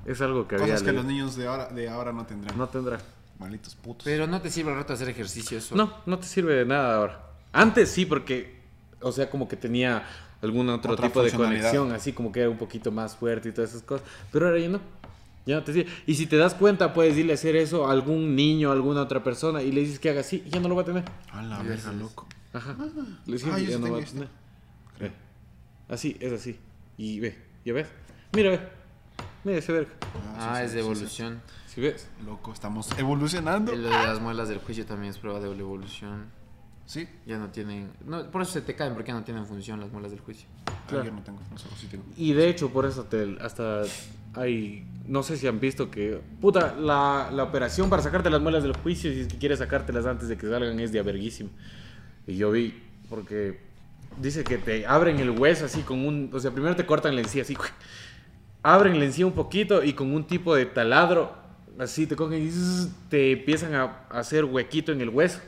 [0.05, 1.03] Es algo que había Cosas que leído.
[1.03, 2.57] los niños de ahora, de ahora no tendrán.
[2.59, 2.99] No tendrá.
[3.39, 4.05] Malitos putos.
[4.05, 5.75] Pero no te sirve al rato hacer ejercicio eso.
[5.75, 7.31] No, no te sirve de nada ahora.
[7.53, 8.61] Antes sí, porque,
[9.01, 10.05] o sea, como que tenía
[10.43, 13.53] algún otro Otra tipo de conexión, así como que era un poquito más fuerte y
[13.53, 14.07] todas esas cosas.
[14.31, 14.81] Pero ahora ya no.
[15.45, 15.91] Ya no te sirve.
[16.07, 19.03] Y si te das cuenta, puedes irle a hacer eso a algún niño, a alguna
[19.03, 21.05] otra persona, y le dices que haga así, y ya no lo va a tener.
[21.33, 22.29] A la verga, loco.
[22.53, 22.77] Ajá.
[23.27, 24.13] Le dices Ah, ya no va a este.
[24.15, 24.29] tener.
[25.01, 25.13] Ve.
[25.89, 26.59] Así, es así.
[26.97, 27.89] Y ve, ya ves.
[28.35, 28.61] Mira, ve.
[29.45, 29.91] Mira ese verga.
[30.37, 30.91] Ah, sí, es sí, de sí, sí.
[30.93, 31.43] evolución.
[31.67, 32.09] Si ves.
[32.25, 33.75] Loco, estamos evolucionando.
[33.75, 36.27] Lo de las muelas del juicio también es prueba de evolución.
[36.85, 37.09] Sí.
[37.27, 37.91] Ya no tienen.
[38.05, 40.47] No, por eso se te caen, porque ya no tienen función las muelas del juicio.
[40.89, 41.05] Claro.
[41.05, 41.41] Yo no tengo.
[41.51, 42.05] No sé, sí tengo.
[42.17, 43.83] Y de hecho, por eso te, hasta
[44.35, 44.87] hay.
[45.07, 46.21] No sé si han visto que.
[46.41, 50.05] Puta, la, la operación para sacarte las muelas del juicio, si es que quieres sacártelas
[50.07, 51.51] antes de que salgan, es de averguísimo.
[52.27, 53.61] Y yo vi, porque
[54.21, 56.31] dice que te abren el hueso así con un.
[56.33, 57.57] O sea, primero te cortan la encía así.
[58.63, 61.35] Abren la encía un poquito y con un tipo de taladro,
[61.79, 62.51] así te cogen y
[63.09, 65.41] te empiezan a hacer huequito en el hueso.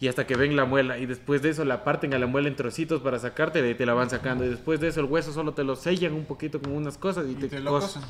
[0.00, 0.98] Y hasta que ven la muela.
[0.98, 3.84] Y después de eso la parten a la muela en trocitos para sacarte y te
[3.84, 4.44] la van sacando.
[4.44, 7.26] Y después de eso el hueso solo te lo sellan un poquito con unas cosas
[7.26, 8.02] y, Y te, te lo cosen.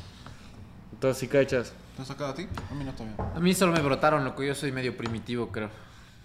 [0.93, 1.73] Entonces si cachas.
[1.95, 2.47] ¿Te has sacado a ti?
[2.69, 3.15] A mí no todavía.
[3.35, 4.43] A mí solo me brotaron, loco.
[4.43, 5.69] Yo soy medio primitivo, creo.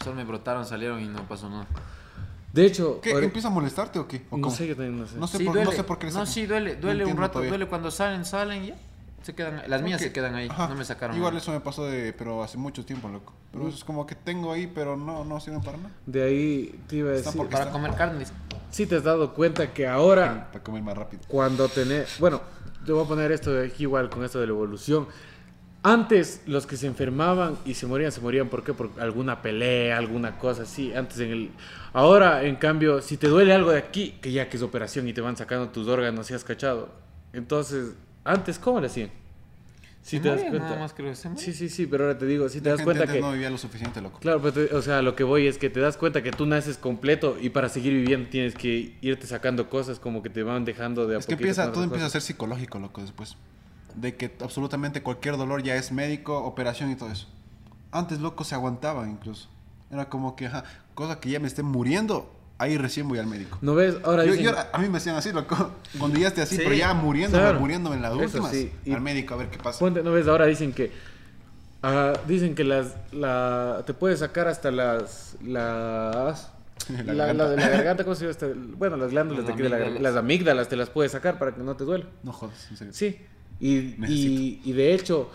[0.02, 1.66] Solo me brotaron, salieron y no pasó nada.
[2.54, 3.12] De hecho, ¿Qué?
[3.12, 4.22] ahora- ¿Empieza a molestarte o qué?
[4.30, 4.54] ¿O no cómo?
[4.56, 5.16] sé, yo también no sé.
[5.16, 5.70] No sé, Sí, por, duele.
[5.70, 7.32] no sé por qué les No, sí, duele, No duele un rato.
[7.32, 7.50] todavía.
[7.50, 8.76] Duele cuando salen, salen y ya.
[9.22, 10.48] Se quedan, las mías se quedan ahí.
[10.50, 10.68] Ajá.
[10.68, 11.16] No me sacaron.
[11.16, 11.42] Igual nada.
[11.42, 13.32] eso me pasó de, pero hace mucho tiempo, loco.
[13.52, 15.90] Pero eso es como que tengo ahí, pero no, no sirven para nada.
[16.06, 17.48] De ahí te iba a Están decir.
[17.48, 18.24] por- Para comer carne.
[18.70, 21.22] Si te has dado cuenta que ahora Para comer más rápido.
[21.26, 22.40] cuando tenés, bueno,
[22.84, 25.08] te voy a poner esto de aquí igual con esto de la evolución.
[25.86, 28.72] Antes los que se enfermaban y se morían, se morían ¿por qué?
[28.72, 30.94] Por alguna pelea, alguna cosa así.
[30.94, 31.50] Antes en el
[31.92, 35.12] ahora en cambio, si te duele algo de aquí, que ya que es operación y
[35.12, 36.88] te van sacando tus órganos, si has cachado.
[37.34, 37.92] Entonces,
[38.24, 39.10] antes cómo le hacían?
[40.00, 40.58] Si Se te das cuenta.
[40.70, 41.36] nada más creo que se.
[41.36, 43.20] Sí, sí, sí, pero ahora te digo, si te La das gente cuenta antes que
[43.22, 44.20] no vivía lo suficiente, loco.
[44.20, 46.46] Claro, pero te- o sea, lo que voy es que te das cuenta que tú
[46.46, 50.64] naces completo y para seguir viviendo tienes que irte sacando cosas como que te van
[50.64, 53.36] dejando de a Es que empieza, todo empieza a ser psicológico, loco, después.
[53.94, 57.28] De que absolutamente cualquier dolor ya es médico, operación y todo eso.
[57.92, 59.48] Antes, loco, se aguantaba incluso.
[59.90, 62.28] Era como que, ajá, cosa que ya me esté muriendo,
[62.58, 63.58] ahí recién voy al médico.
[63.60, 63.96] ¿No ves?
[64.02, 64.46] Ahora Yo- dicen...
[64.46, 65.70] yo- a mí me hacían así, loco.
[65.98, 67.60] Cuando ya esté así, Sí, pero ya muriéndome, claro.
[67.60, 68.50] muriéndome en las últimas.
[68.50, 69.78] sí, y- Al médico a ver qué pasa.
[69.78, 70.26] Ponte, ¿no ves?
[70.26, 70.90] Ahora dicen que...
[72.26, 72.94] dicen que las...
[73.12, 75.36] La, te puedes sacar hasta las...
[75.42, 76.50] Las...
[76.88, 77.48] La La, la garganta.
[77.50, 78.32] de la garganta, ¿cómo se llama?
[78.32, 78.52] Este?
[78.52, 80.02] Bueno, las glándulas Las de aquí de la amígdalas.
[80.02, 82.06] las amígdalas te las puedes sacar para que no te duela.
[82.24, 82.92] No jodas, en serio.
[82.92, 83.20] Sí.
[83.60, 83.76] Y,
[84.08, 85.30] y, y de hecho,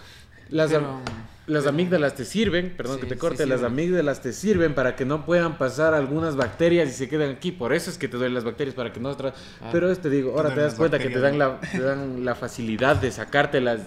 [0.49, 4.21] las, am- Pero- las amígdalas te sirven, perdón Sí, que te sí corte, las amígdalas
[4.21, 7.51] te sirven para que no puedan pasar algunas bacterias y se quedan aquí.
[7.51, 9.15] Por eso es que te duelen las bacterias, para que no...
[9.17, 9.69] tra- Ah.
[9.71, 12.35] Pero es, te digo, ahora Te das cuenta que te dan, la, te dan la
[12.35, 13.81] facilidad de sacártelas.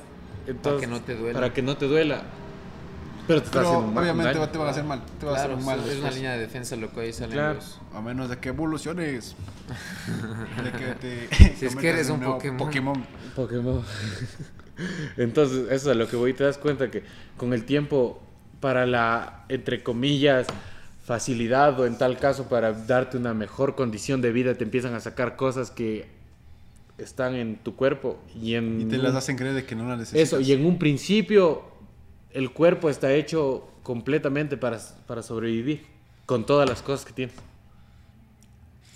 [0.49, 1.35] Entonces, que no te duela.
[1.38, 2.23] Para que no te duela.
[3.26, 5.02] Pero te está haciendo obviamente te van a hacer mal.
[5.20, 5.80] Te va a hacer mal.
[5.88, 7.54] es una línea de defensa, loco, ahí salen Claro.
[7.54, 7.80] los...
[7.94, 9.37] A menos de que evoluciones.
[10.62, 12.58] De que te Si es que eres un Pokémon.
[12.58, 13.04] Pokémon.
[13.37, 13.82] Pokémon.
[15.16, 16.32] Entonces, eso es a lo que voy.
[16.35, 17.04] Te das cuenta que
[17.37, 18.20] con el tiempo,
[18.61, 20.46] para la, entre comillas,
[21.04, 25.00] facilidad o en tal caso para darte una mejor condición de vida, te empiezan a
[25.00, 26.06] sacar cosas que
[26.98, 29.98] están en tu cuerpo y en Y te las hacen creer de que no las
[29.98, 30.22] necesitas.
[30.22, 31.62] eso y en un principio
[32.35, 35.87] el cuerpo está hecho completamente para, para sobrevivir
[36.27, 37.33] con todas las cosas que tiene.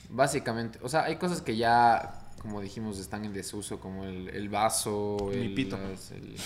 [0.08, 4.48] Básicamente, o sea, hay cosas que ya, como dijimos, están en desuso, como el, el
[4.48, 5.76] vaso, Mi el, pito.
[5.76, 6.36] las- el-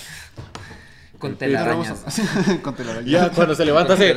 [1.18, 2.02] con El telarañas.
[2.62, 3.04] Con telarañas.
[3.10, 4.14] Ya cuando se levanta hace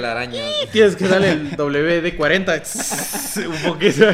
[0.71, 4.05] tienes que darle el WD-40 un poquito.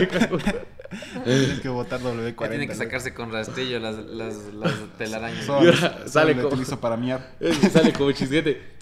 [1.24, 2.42] Tienes que botar W40.
[2.42, 5.46] Ya tiene que sacarse con rastrillo las, las, las telarañas.
[6.08, 7.36] Sale lo como- utilizo para miar.
[7.40, 8.76] Eh, Sale como chisguete.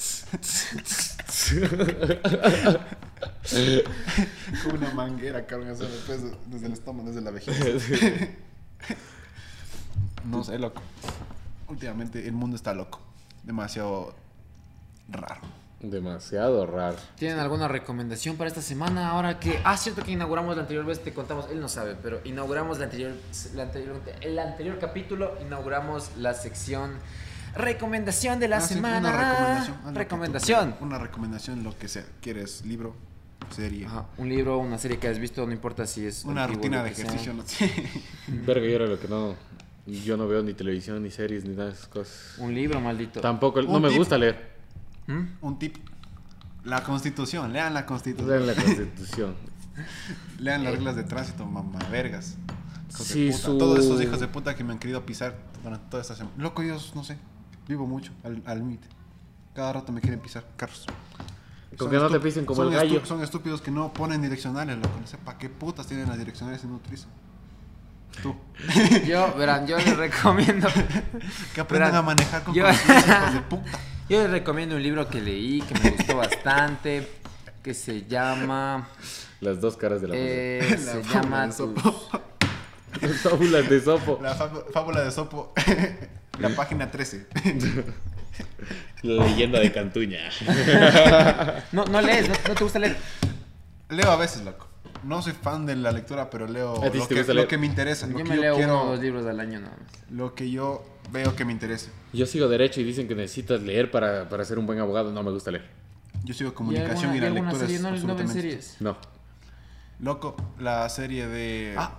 [4.63, 5.69] Como una manguera, cabrón.
[5.71, 7.57] Eso después desde el estómago, desde la vejiga.
[10.25, 10.81] No sé, loco.
[11.69, 12.99] Últimamente el mundo está loco.
[13.43, 14.13] Demasiado
[15.07, 15.39] raro.
[15.79, 16.97] Demasiado raro.
[17.17, 19.09] ¿Tienen alguna recomendación para esta semana?
[19.11, 19.59] Ahora que.
[19.63, 22.85] Ah, cierto que inauguramos la anterior vez, te contamos, él no sabe, pero inauguramos la
[22.85, 23.11] anterior,
[23.53, 26.91] la anterior, el anterior capítulo, inauguramos la sección
[27.55, 28.99] recomendación de la Ah, sí, semana.
[28.99, 29.57] una recomendación.
[29.57, 30.59] haz lo que tú Recomendación.
[30.63, 30.81] quieras.
[30.81, 32.05] Una recomendación, lo que sea.
[32.21, 32.95] ¿Quieres libro?
[33.51, 33.85] Serie.
[33.85, 36.25] Ajá, un libro, una serie que has visto, no importa si es.
[36.25, 37.05] Una antiguo, rutina de que sea.
[37.05, 37.71] ejercicio, no sé.
[38.27, 39.35] Verga, yo era lo que no.
[39.85, 42.35] Yo no veo ni televisión, ni series, ni nada de esas cosas.
[42.39, 43.21] Un libro, maldito.
[43.21, 43.97] Tampoco, no me tip.
[43.99, 44.56] gusta leer.
[45.07, 45.23] ¿Mm?
[45.41, 45.77] Un tip.
[46.63, 48.29] La constitución, lean la constitución.
[48.29, 49.35] Leer la constitución.
[50.39, 52.35] Lean las reglas de tránsito, mamá vergas.
[52.89, 53.37] Hijos de Sí, puta.
[53.43, 56.35] su- Todos esos hijos de puta que me han querido pisar durante toda esta semana.
[56.37, 57.17] Loco, yo no sé.
[57.67, 58.87] Vivo mucho al al límite.
[59.53, 60.85] Cada rato me quieren pisar carros.
[61.69, 63.05] Con Son que no te pisen como el gallo.
[63.05, 64.97] son estúpidos que no ponen direccionales, loco.
[65.01, 67.09] No sé para qué putas tienen las direccionales y no utilizan.
[68.23, 68.35] Tú.
[69.05, 70.67] Yo, verán, yo les recomiendo.
[71.53, 73.79] Que aprendan Verán, a manejar con yo- de puta.
[74.09, 77.07] Yo les recomiendo un libro que leí, que me gustó bastante,
[77.61, 78.87] que se llama...
[79.41, 81.47] Las dos caras de la eh, La se fábula llama...
[81.47, 81.81] de Sopo.
[81.81, 82.09] tus-
[83.01, 83.17] moneda.
[83.21, 84.19] Fábulas de sopo.
[84.23, 85.53] La fábula- de Sopo.
[86.39, 87.27] La página 13.
[89.03, 90.19] La leyenda de Cantuña.
[91.71, 92.95] No, no lees, no, no te gusta leer.
[93.89, 94.67] Leo a veces, loco.
[95.03, 97.57] No soy fan de la lectura, pero leo ¿A ti sí lo que, lo que
[97.57, 98.05] me interesa.
[98.07, 99.91] Lo Yo que me yo leo quiero, uno o dos libros al año nada más.
[100.11, 101.89] Lo que yo veo que me interesa.
[102.13, 105.11] Yo sigo derecho y dicen que necesitas leer para, para ser un buen abogado.
[105.11, 105.65] No me gusta leer.
[106.23, 107.77] Yo sigo ¿Y comunicación y, alguna- y la lectura serie?
[107.79, 108.33] ¿No, no ven absolutamente...
[108.41, 108.75] series?
[108.79, 108.97] No.
[109.99, 111.73] Loco, la serie de...
[111.77, 111.91] Ah.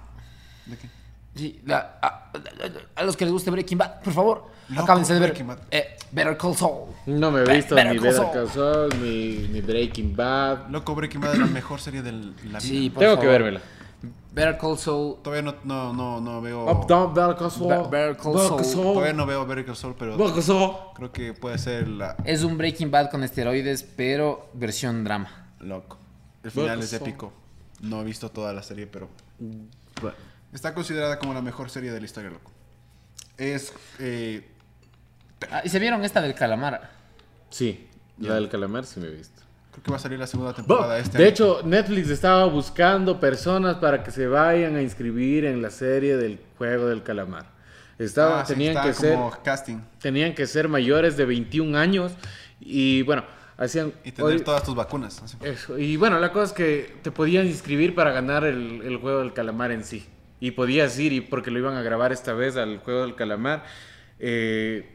[0.67, 0.89] ¿De qué?
[1.35, 2.33] Sí, la- a, a-
[2.97, 5.59] a los que les guste Breaking Bad, por favor, Loco, acábense de ver Breaking Bad.
[5.71, 6.91] eh, Better Call Saul.
[7.07, 8.33] No me he Be- visto Better ni Call Better Saul.
[8.33, 8.49] Call
[8.91, 10.69] Saul, ni, ni Breaking Bad.
[10.71, 12.61] Loco, Breaking Bad es la mejor serie de la vida.
[12.61, 13.21] Sí, por Tengo favor.
[13.21, 13.61] que vérmela.
[14.39, 15.17] Better Call Saul.
[15.23, 16.65] Todavía no, no, no, no veo...
[16.71, 17.69] Up, down, Better Call Saul.
[17.69, 18.65] Be- Better Call Better Saul.
[18.65, 18.95] Saul.
[18.95, 20.73] Todavía no veo Better Call Saul, pero Better Call Saul.
[20.95, 22.17] creo que puede ser la...
[22.25, 25.53] Es un Breaking Bad con esteroides, pero versión drama.
[25.61, 25.99] Loco.
[26.43, 27.33] El final es épico.
[27.81, 29.09] No he visto toda la serie, pero...
[29.39, 30.17] Bueno,
[30.53, 32.51] Está considerada como la mejor serie de la historia, loco.
[33.37, 33.73] Es...
[33.99, 34.55] Eh,
[35.53, 36.91] Ah, ¿Y se vieron esta del calamar?
[37.51, 39.43] Sí, la del calamar sí me he visto.
[39.79, 41.31] Creo que va a salir la segunda temporada Bueno, este de año.
[41.31, 46.41] hecho, Netflix estaba buscando personas para que se vayan a inscribir en la serie del
[46.57, 47.47] juego del calamar.
[47.99, 49.79] Estaba, Ah, tenían, que ser, como casting.
[50.01, 52.13] tenían que ser mayores de 21 años
[52.61, 53.25] y bueno,
[53.57, 53.93] hacían...
[54.05, 55.21] Y tener hoy- todas tus vacunas.
[55.43, 59.19] Eso, Y bueno, la cosa es que te podías inscribir para ganar el, el juego
[59.21, 60.07] del calamar en sí.
[60.41, 63.65] Y podías ir, y porque lo iban a grabar esta vez al juego del calamar,
[64.21, 64.89] eh,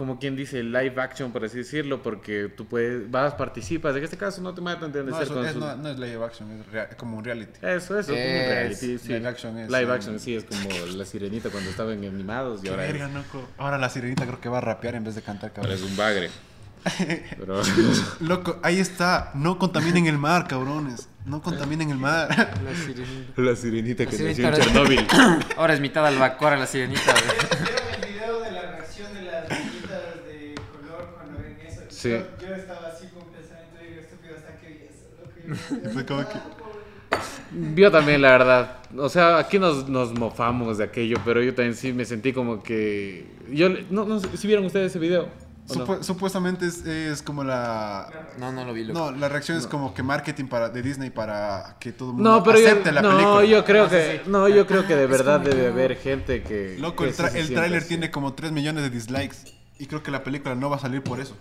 [0.00, 3.94] como quien dice, live action, por así decirlo, porque tú puedes, vas, participas.
[3.94, 5.90] En este caso no te matan de No, ser eso con es, sus- no, no
[5.90, 7.52] es live action, es rea- como un reality.
[7.60, 9.08] Eso, eso, como un Es- reality, sí.
[9.12, 12.86] live action es, Live action, sí, es como la sirenita cuando estaban animados y ahora,
[12.86, 13.46] es, verga, loco.
[13.58, 15.74] Ahora la sirenita creo que va a rapear en vez de cantar, ahora cabrón.
[15.74, 16.30] es un bagre.
[17.38, 17.60] Pero,
[18.20, 19.32] Loco, ahí está.
[19.34, 21.10] No contaminen el mar, cabrones.
[21.26, 22.28] No contaminen el mar.
[22.64, 23.32] La sirenita.
[23.42, 25.06] La sirenita que nació en ahora- Chernobyl.
[25.58, 27.02] Ahora es mitad albacora la sirenita.
[27.12, 27.64] güey.
[27.66, 31.82] ¿Vieron el video de la reacción de las niñitas de color cuando ven eso?
[32.00, 32.10] Sí.
[32.10, 35.06] Yo, yo estaba así con pensamiento digo, estúpido hasta que vi eso.
[35.20, 38.76] Lo que Y fue como que- Yo también, la verdad.
[38.96, 42.62] O sea, aquí nos, nos mofamos de aquello, pero yo también sí me sentí como
[42.62, 43.26] que...
[43.50, 45.28] Yo, no, no sé si vieron ustedes ese video.
[45.68, 45.86] ¿o no?
[45.86, 48.08] Supu- supuestamente es, es como la...
[48.38, 48.98] No, no lo vi, loco.
[48.98, 52.30] No, la reacción es como que marketing para, de Disney para que todo el mundo
[52.30, 53.44] No, pero yo, acepte la no, película.
[53.44, 56.76] yo creo Ah, que, no, yo creo que de verdad debe haber gente que.
[56.78, 59.36] Loco, que el, tráiler tiene como 3 millones de dislikes.
[59.78, 61.36] Y creo que la película no va a salir por eso.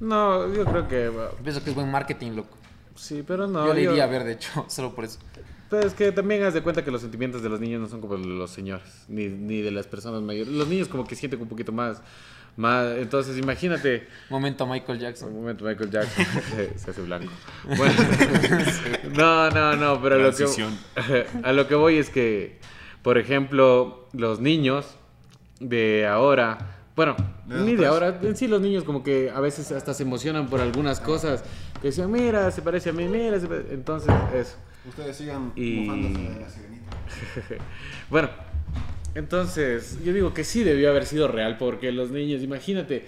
[0.00, 1.08] No, yo creo que.
[1.08, 2.56] bueno, Yo pienso que es buen marketing, loco.
[2.96, 3.66] Sí, pero no.
[3.66, 5.18] yo le yo- iría a ver, de hecho, solo por eso.
[5.70, 8.00] Pero es que también haz de cuenta que los sentimientos de los niños no son
[8.00, 10.52] como los señores, ni, ni de las personas mayores.
[10.52, 12.00] Los niños como que sienten un poquito más.
[12.56, 14.06] más entonces, imagínate.
[14.30, 15.34] Momento Michael Un Jackson.
[15.34, 16.24] momento, Michael Jackson
[16.56, 17.32] se, se hace blanco.
[17.76, 17.94] Bueno,
[19.16, 22.58] no, no, no, pero lo que, a lo que voy es que,
[23.02, 24.86] por ejemplo, los niños
[25.60, 29.70] de ahora, bueno, ¿De ni de ahora, en sí los niños como que a veces
[29.72, 31.42] hasta se emocionan por algunas cosas,
[31.80, 33.66] que dicen, mira, se parece a mí, mira, se pare-".
[33.72, 34.56] entonces eso.
[34.88, 36.96] Ustedes sigan Y- mofándose de la sirenita.
[38.10, 38.28] Bueno,
[39.14, 43.06] entonces yo digo que sí debió haber sido real porque los niños, imagínate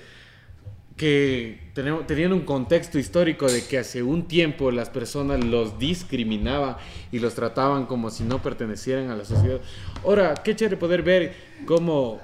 [0.97, 6.77] que tenemos, tenían un contexto histórico de que hace un tiempo las personas los discriminaban
[7.13, 9.61] y los trataban como si no pertenecieran a la sociedad.
[10.05, 11.35] Ahora, qué chévere poder ver
[11.67, 12.19] cómo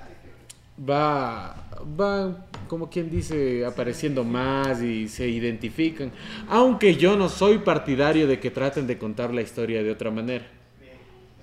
[0.78, 1.54] va,
[1.98, 6.10] va, como quien dice, apareciendo más y se identifican.
[6.48, 10.44] Aunque yo no soy partidario de que traten de contar la historia de otra manera.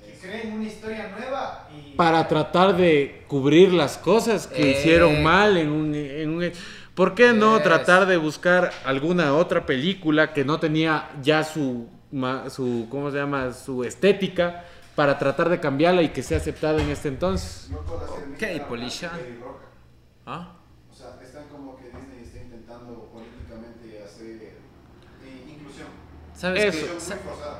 [0.03, 1.95] Que creen una historia nueva y.
[1.95, 4.71] para tratar de cubrir las cosas que Eh.
[4.71, 6.51] hicieron mal en un, en un-
[6.95, 7.63] ¿Por qué no Es.
[7.63, 13.17] tratar de buscar alguna otra película que no tenía ya su, ma- su ¿cómo se
[13.17, 13.53] llama?
[13.53, 14.65] Su estética
[14.99, 17.69] para tratar de cambiarla y que sea aceptada en este entonces?
[17.73, 19.09] Ok, Polisha.
[20.25, 20.57] ¿Ah?
[20.91, 24.55] O sea, están como que Disney está intentando políticamente hacer
[25.47, 25.87] inclusión.
[26.35, 26.93] ¿Sabes Eso.
[26.95, 27.17] que, sa-.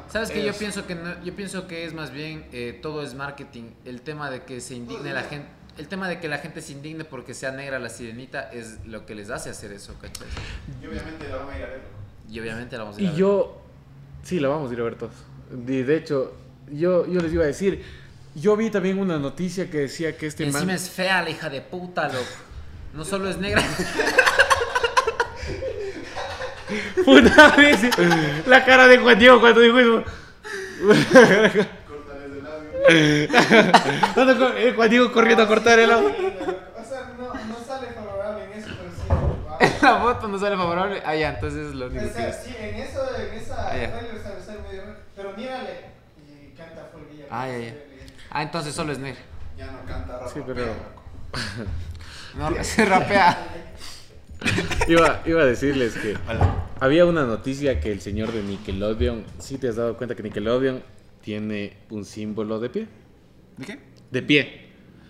[0.10, 3.14] ¿sabes que yo pienso que no- yo pienso que es más bien eh, todo es
[3.14, 3.72] marketing.
[3.86, 5.48] El tema de que se indigne la gente,
[5.78, 9.06] el tema de que la gente se indigne porque sea negra la sirenita es lo
[9.06, 10.28] que les hace hacer eso, ¿cachai?
[10.84, 11.82] Y obviamente la van a ir a ver.
[12.30, 13.20] Y obviamente la vamos a ir Y a ver.
[13.22, 13.62] yo,
[14.24, 15.14] sí, la vamos a ir a ver todos.
[15.54, 16.34] Y de hecho,
[16.72, 17.84] yo, yo les iba a decir,
[18.36, 21.30] yo vi también una noticia que decía que este Y encima man- es fea la
[21.30, 22.26] hija de puta, loco.
[22.94, 23.62] No solo es negra.
[27.06, 27.80] Una vez,
[28.48, 30.04] la cara de Juan Diego cuando dijo eso.
[30.82, 32.70] Cortales del labio.
[34.58, 36.12] Eh, Juan Diego corriendo a cortar el agua.
[36.12, 39.04] O sea, no, no sale favorable en eso, pero sí.
[39.78, 41.02] En la foto no sale favorable.
[41.06, 43.78] Ah, ya, entonces es lo único O que sea, sí, en eso, en esa Ah,
[43.78, 43.92] ya.
[43.92, 45.86] trailer sale, sale medio raro, Pero mírale.
[47.32, 47.76] Ah, ya, ya.
[48.32, 49.20] Ah, entonces solo es negra.
[49.58, 50.30] Ya no canta rap.
[50.34, 50.74] Sí, pero-
[52.38, 53.48] No, se rapea.
[54.88, 56.68] Iba, iba a decirles que Hola.
[56.80, 60.82] había una noticia que el señor de Nickelodeon, ¿sí te has dado cuenta que Nickelodeon
[61.22, 62.88] tiene un símbolo de pie?
[63.58, 63.80] ¿De qué?
[64.12, 64.70] De pie.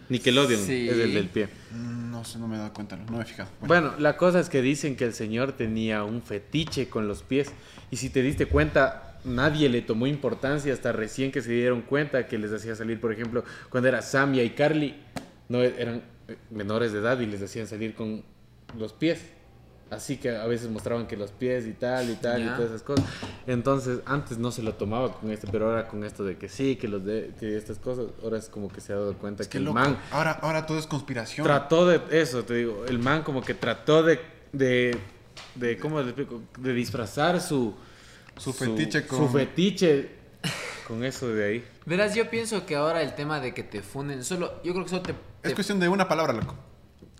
[0.09, 0.89] Nickelodeon Sí.
[0.89, 1.47] es el del pie.
[1.71, 3.49] Mm, No sé, no me he dado cuenta, no me he fijado.
[3.61, 7.51] Bueno, la cosa es que dicen que el señor tenía un fetiche con los pies.
[7.91, 12.25] Y si te diste cuenta, nadie le tomó importancia hasta recién que se dieron cuenta
[12.27, 14.95] que les hacía salir, por ejemplo, cuando era Samia y Carly,
[15.49, 18.23] no eran eh, menores de edad y les hacían salir con
[18.77, 19.21] los pies.
[19.89, 22.55] Así que a veces mostraban que los pies y tal y tal y Ya.
[22.55, 23.03] todas esas cosas.
[23.47, 26.75] Entonces, antes no se lo tomaba con esto, pero ahora con esto de que sí,
[26.75, 29.47] que los de que estas cosas, ahora es como que se ha dado cuenta Es
[29.49, 31.43] que que el man Ahora, ahora todo es conspiración.
[31.43, 34.19] trató de eso, te digo, el man como que trató de
[34.51, 34.95] de,
[35.55, 36.41] de ¿cómo le explico?
[36.59, 37.73] De disfrazar su
[38.39, 40.09] Su fetiche con- su fetiche
[40.87, 41.65] con eso de ahí.
[41.85, 44.89] Verás, yo pienso que ahora el tema de que te funden, solo, yo creo que
[44.89, 45.11] solo te...
[45.11, 46.55] Es te- cuestión de una palabra, loco.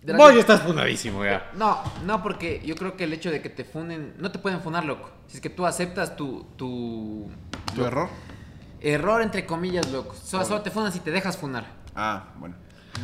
[0.02, 1.50] verás, Vos ya estás fundadísimo ya.
[1.54, 4.60] No, no, porque yo creo que el hecho de que te funden, no te pueden
[4.60, 5.10] funar, loco.
[5.28, 7.30] Si es que tú aceptas tu, tu
[7.74, 8.08] ¿Tu error?
[8.80, 10.14] error, entre comillas, loco.
[10.14, 11.66] Solo, solo te funan si te dejas funar.
[11.94, 12.56] Ah, bueno.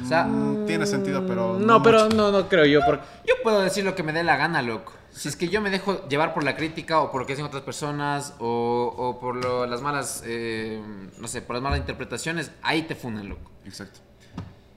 [0.05, 1.59] O sea, Mm, Tiene sentido, pero.
[1.59, 2.17] No, pero mucho.
[2.17, 4.93] no no creo yo porque yo puedo decir lo que me dé la gana, loco.
[5.17, 7.47] Si es que yo me dejo llevar por la crítica o por lo que dicen
[7.47, 10.81] otras personas o, o por lo- las malas, eh,
[11.19, 13.51] no sé, por las malas interpretaciones, ahí te funan, loco.
[13.65, 14.01] Exacto.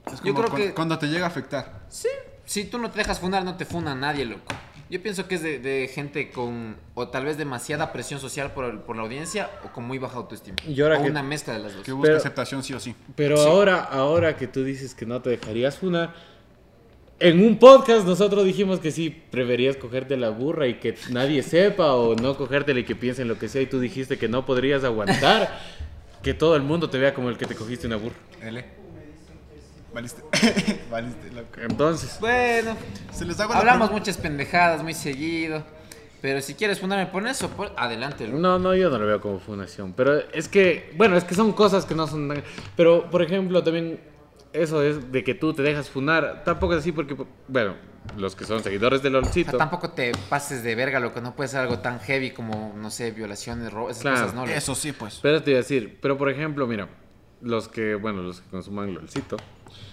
[0.06, 1.80] Es Yo como creo cu- que- Cuando te llega a afectar.
[1.90, 2.08] Sí,
[2.46, 4.52] si tú no te dejas funar, no te funa nadie, loco.
[4.88, 8.64] Yo pienso que es de, de gente con, o tal vez demasiada presión social por,
[8.64, 10.56] el- por la audiencia, o con muy baja autoestima.
[10.66, 11.84] Y ahora o que- una mezcla de las dos.
[11.84, 12.96] Que busca Pero- aceptación sí o sí.
[13.14, 13.46] pero Sí.
[13.46, 16.14] ahora ahora que tú dices que no te dejarías funar
[17.20, 21.94] en un podcast nosotros dijimos que sí, preferías cogerte la burra y que nadie sepa
[21.94, 24.84] o no cogértela y que piensen lo que sea y tú dijiste que no podrías
[24.84, 25.60] aguantar
[26.22, 28.16] que todo el mundo te vea como el que te cogiste una burra.
[28.42, 28.64] L.
[29.92, 30.22] Valiste.
[30.90, 31.60] Valiste, loco.
[31.60, 32.76] Entonces, Bueno,
[33.12, 35.62] Se les hago la hablamos muchas pendejadas muy seguido.
[36.22, 38.26] Pero si quieres ponerme por eso, por- adelante.
[38.26, 38.38] loco.
[38.38, 41.52] no, no, yo no lo veo como fundación, pero es que, bueno, es que son
[41.52, 42.44] cosas que no son tan...
[42.76, 43.98] Pero, por ejemplo, también
[44.52, 47.16] eso es de que tú te dejas funar, tampoco es así porque,
[47.48, 47.74] bueno,
[48.16, 51.20] los que son seguidores del O sea, LOLcito, tampoco te pases de verga, lo que
[51.20, 54.16] no puede ser algo tan heavy como, no sé, violaciones, robos, esas Claro.
[54.22, 54.44] cosas, ¿no?
[54.46, 55.20] Eso sí, pues.
[55.22, 56.88] Pero te iba a decir, pero por ejemplo, mira,
[57.40, 59.36] los que, bueno, los que consuman LOLcito,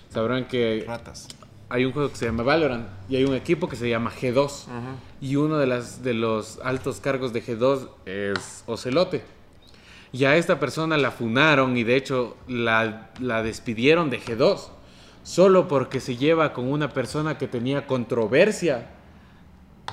[0.09, 1.27] sabrán que Ratas.
[1.69, 4.63] hay un juego que se llama Valorant y hay un equipo que se llama G2.
[4.67, 4.95] Ajá.
[5.21, 9.23] Y uno de, las, de los altos cargos de G2 es Ocelote.
[10.11, 14.69] Y a esta persona la funaron y de hecho la, la despidieron de G2.
[15.23, 18.89] Solo porque se lleva con una persona que tenía controversia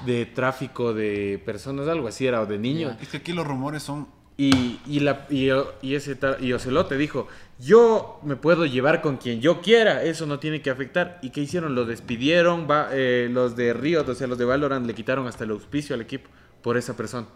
[0.06, 2.96] de tráfico de personas, algo así era, o de niños.
[3.00, 4.06] Es que aquí los rumores son.
[4.36, 5.48] Y, y, la, y,
[5.82, 7.28] y ese, y Ocelote dijo,
[7.60, 11.20] yo me puedo llevar con quien yo quiera, eso no tiene que afectar.
[11.22, 11.76] ¿Y qué hicieron?
[11.76, 15.44] Lo despidieron, va- eh, los de Riot, o sea, los de Valorant, le quitaron hasta
[15.44, 16.28] el auspicio al equipo
[16.62, 17.28] por esa persona.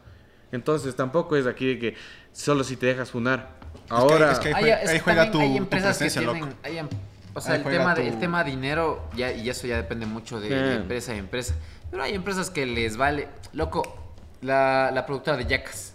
[0.53, 1.95] Entonces tampoco es aquí de que
[2.33, 3.51] solo si te dejas funar.
[3.89, 6.51] Ahora, es que- Hay- juega- es ahí juega tu- hay tu empresas que presencia, tienen,
[6.51, 6.59] loco.
[6.63, 6.89] hay
[7.35, 10.41] o sea, Ahí el tema, de, el tema dinero, ya, y eso ya depende mucho
[10.41, 11.55] de, empresa a empresa.
[11.91, 15.93] Pero hay empresas que les vale, loco, la, la productora de Yacas.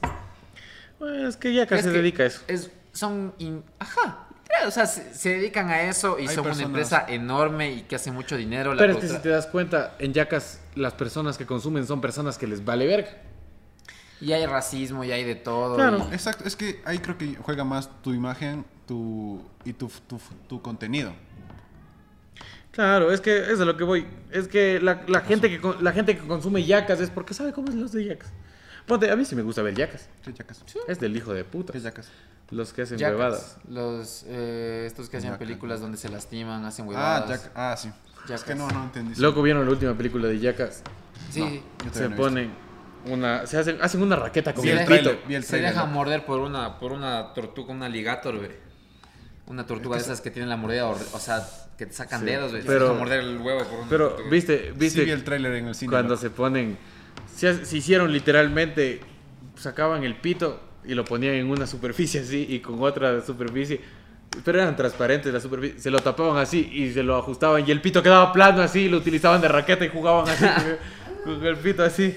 [1.00, 2.42] bueno, es que ya casi Es se que dedica a eso.
[2.48, 4.28] Es, son, in- ajá,
[4.66, 7.82] o sea, se, se dedican a eso y Hay son personas- una empresa enorme y
[7.82, 8.74] que hace mucho dinero.
[8.74, 12.00] la Pero es que si te das cuenta, en Yacas las personas que consumen son
[12.02, 13.10] personas que les vale verga.
[14.24, 15.76] Y hay racismo y hay de todo.
[15.76, 16.08] Claro.
[16.10, 20.20] y- Exacto, es que ahí creo que juega más tu imagen tu, y tu, tu,
[20.48, 21.14] tu contenido.
[22.72, 24.08] Claro, es que es de lo que voy.
[24.32, 27.70] Es que la, la gente que la gente que consume yacas es porque sabe cómo
[27.70, 28.32] es los de yacas.
[28.88, 30.10] Ponte, a mí sí me gusta ver yacas.
[30.24, 30.64] ¿Qué yacas?
[30.88, 31.72] Es del hijo de puta.
[31.72, 32.10] ¿Qué yacas?
[32.50, 33.58] Los que hacen Yacas, huevadas.
[33.70, 35.40] los, eh, estos que hacen Yacas.
[35.40, 37.46] películas donde se lastiman, hacen Ah, huevadas.
[37.46, 37.88] yac- ah, sí.
[38.24, 38.44] Es Yacas.
[38.44, 39.20] que no, no entendí.
[39.20, 40.84] Loco, ¿vieron la última película de yacas?
[41.32, 41.64] Sí.
[41.94, 42.52] Se ponen
[43.06, 43.46] una.
[43.48, 45.18] Se hacen, hacen una raqueta con el el pito.
[45.30, 45.88] el se deja loco.
[45.94, 48.50] morder por una, por una tortuga, una alligator, güey.
[49.46, 51.46] Una tortuga de esas que tienen la mordida, o sea,
[51.78, 52.64] que te sacan Sí, dedos, güey.
[52.66, 54.30] pero- se deja morder el huevo por una Pero, tortuga.
[54.30, 55.00] viste, viste.
[55.02, 55.92] Sí vi el tráiler en el cine.
[55.92, 56.22] cuando loco.
[56.22, 56.78] se ponen.
[57.36, 59.02] Se, se hicieron literalmente.
[59.56, 63.80] Sacaban el pito y lo ponían en una superficie así y con otra superficie.
[64.44, 65.80] Pero eran transparentes la superficie.
[65.80, 67.64] Se lo tapaban así y se lo ajustaban.
[67.68, 68.90] Y el pito quedaba plano así.
[68.90, 70.44] Lo utilizaban de raqueta y jugaban así.
[71.24, 72.16] con, con el pito así.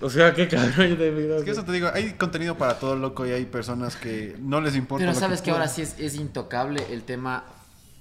[0.00, 0.98] O sea, qué cabrón.
[1.00, 4.60] Es que eso te digo, hay contenido para todo loco y hay personas que no
[4.60, 5.02] les importa.
[5.02, 7.44] Pero lo sabes que ahora sí es, es intocable el tema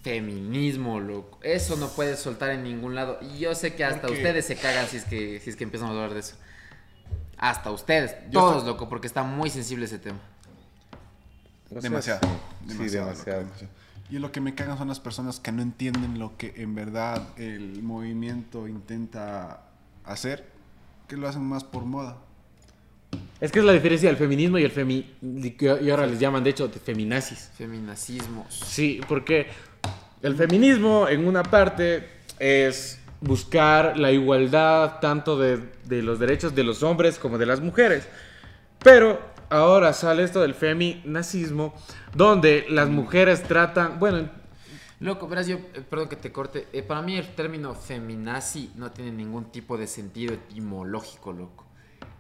[0.04, 1.40] feminismo, loco.
[1.42, 3.18] Eso no puedes soltar en ningún lado.
[3.22, 5.64] Y yo sé que hasta Porque- ustedes se cagan si es que si es que
[5.64, 6.36] empezamos a hablar de eso.
[7.38, 10.20] Hasta ustedes, Yo todos, estoy- loco, porque está muy sensible ese tema.
[11.70, 12.20] Demasiado.
[12.22, 12.68] sí.
[12.68, 13.40] demasiado, Sí, loco, demasiado.
[13.40, 13.72] demasiado.
[14.10, 17.28] Y lo que me cagan son las personas que no entienden lo que en verdad
[17.38, 19.64] el movimiento intenta
[20.06, 20.46] hacer,
[21.08, 22.18] que lo hacen más por moda.
[23.40, 25.14] Es que es la diferencia del feminismo y el femi...
[25.22, 27.52] Y ahora les llaman, de hecho, de feminazis.
[27.56, 28.54] Feminacismos.
[28.54, 29.48] Sí, porque
[30.22, 32.08] el feminismo en una parte
[32.40, 37.62] es buscar la igualdad tanto de, de los derechos de los hombres como de las
[37.62, 38.08] mujeres.
[38.80, 41.76] Pero ahora sale esto del feminazismo,
[42.16, 44.30] donde las mujeres tratan, bueno,
[45.00, 46.68] Loco, verás, yo, eh, perdón que te corte.
[46.74, 51.66] eh, para mí el término feminazi no tiene ningún tipo de sentido etimológico, loco.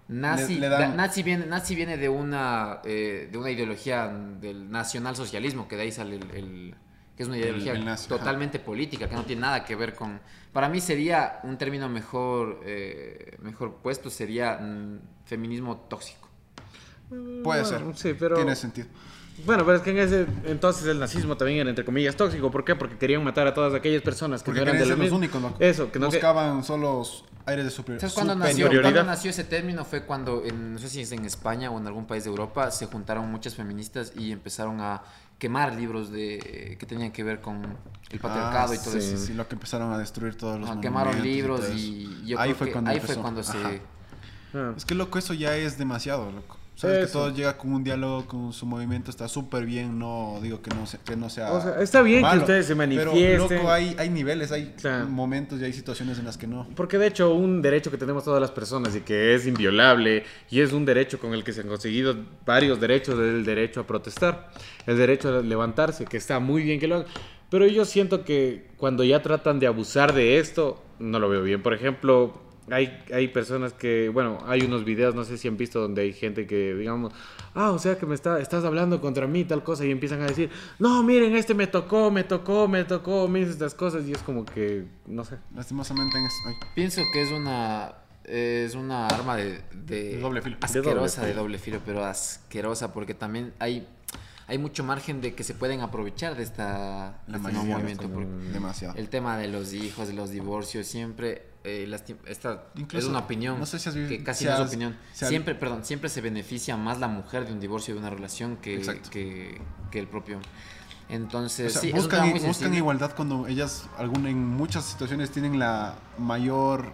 [0.09, 4.07] Nazi, Le- le dan- da- nazi, viene, nazi viene de una, eh, de una ideología
[4.07, 6.75] del nacionalsocialismo, que de ahí sale el, el-
[7.15, 8.19] que es una ideología el nazi, ajá.
[8.19, 10.21] totalmente política, que no tiene nada que ver con...
[10.53, 16.29] Para mí sería un término mejor, eh, mejor puesto, sería mm, feminismo tóxico.
[17.09, 17.83] Puede Bueno, ser.
[17.95, 18.87] sí, pero- Tiene sentido.
[19.45, 22.49] Bueno, pero es que en ese entonces el nazismo también era entre comillas tóxico.
[22.51, 22.75] ¿Por qué?
[22.75, 25.13] Porque querían matar a todas aquellas personas que Porque no eran de ser lo los
[25.13, 25.55] únicos, loco.
[25.59, 27.03] Eso, que no que- Buscaban solo
[27.45, 28.91] aires de superior, ¿Sabes cuándo nació, superioridad.
[28.93, 29.85] cuándo nació ese término?
[29.85, 32.71] Fue cuando, en- no sé si es en España o en algún país de Europa,
[32.71, 35.03] se juntaron muchas feministas y empezaron a
[35.39, 37.63] quemar libros de que tenían que ver con
[38.09, 39.17] el patriarcado Ah, y todo sí, eso.
[39.17, 42.23] sí, sí, lo que empezaron a destruir todos los Ah, quemaron monumentos libros todo y
[42.25, 43.21] yo ahí creo fue que cuando ahí fue empezó.
[43.21, 43.57] cuando se...
[43.57, 43.71] Ajá.
[44.55, 44.73] Ah.
[44.75, 46.57] Es que loco, eso ya es demasiado, loco.
[46.77, 50.61] Sabes que todo llega con un diálogo, con su movimiento, está súper bien, no digo
[50.61, 53.57] que no, sea, que no sea O sea, está bien que ustedes se Pero, manifiesten.
[53.57, 55.07] loco, hay, hay niveles, hay Claro.
[55.07, 56.67] momentos y hay situaciones en las que no.
[56.75, 60.61] Porque de hecho un derecho que tenemos todas las personas y que es inviolable y
[60.61, 62.15] es un derecho con el que se han conseguido
[62.45, 64.51] varios derechos es el derecho a protestar,
[64.85, 67.07] el derecho a levantarse, que está muy bien que lo hagan.
[67.49, 71.63] Pero yo siento que cuando ya tratan de abusar de esto, no lo veo bien.
[71.63, 72.39] Por ejemplo,
[72.69, 76.13] hay, hay personas que, bueno, hay unos videos, no sé si han visto, donde hay
[76.13, 77.13] gente que, digamos,
[77.55, 80.25] ah, o sea que me está, estás hablando contra mí, tal cosa, y empiezan a
[80.27, 80.49] decir,
[80.79, 84.19] no, miren, este me tocó, me tocó, me tocó, me dice estas cosas, y es
[84.19, 85.35] como que, no sé.
[85.55, 87.93] Lastimosamente en es- ay, Pienso que es una
[88.25, 90.57] es una arma de, de, De doble filo.
[90.59, 93.87] asquerosa De de doble filo, pero asquerosa porque también hay
[94.49, 98.09] hay mucho margen de que se pueden aprovechar de esta la este movimiento.
[98.51, 98.95] demasiado.
[98.97, 101.89] el tema de los hijos, de los divorcios, siempre eh,
[102.27, 104.67] esta Incluso, es una opinión no sé si has vi- que casi si no es
[104.67, 104.97] opinión.
[105.13, 108.09] si has- siempre, perdón, siempre se beneficia más la mujer de un divorcio de una
[108.09, 108.81] relación que,
[109.11, 109.59] que,
[109.91, 110.39] que el propio.
[111.09, 111.99] Entonces, O sea, sí, es un
[112.45, 116.91] buscan, igualdad cuando ellas algún, en muchas situaciones tienen la mayor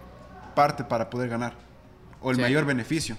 [0.54, 1.54] parte para poder ganar
[2.20, 2.42] o el Sí.
[2.42, 3.16] mayor beneficio.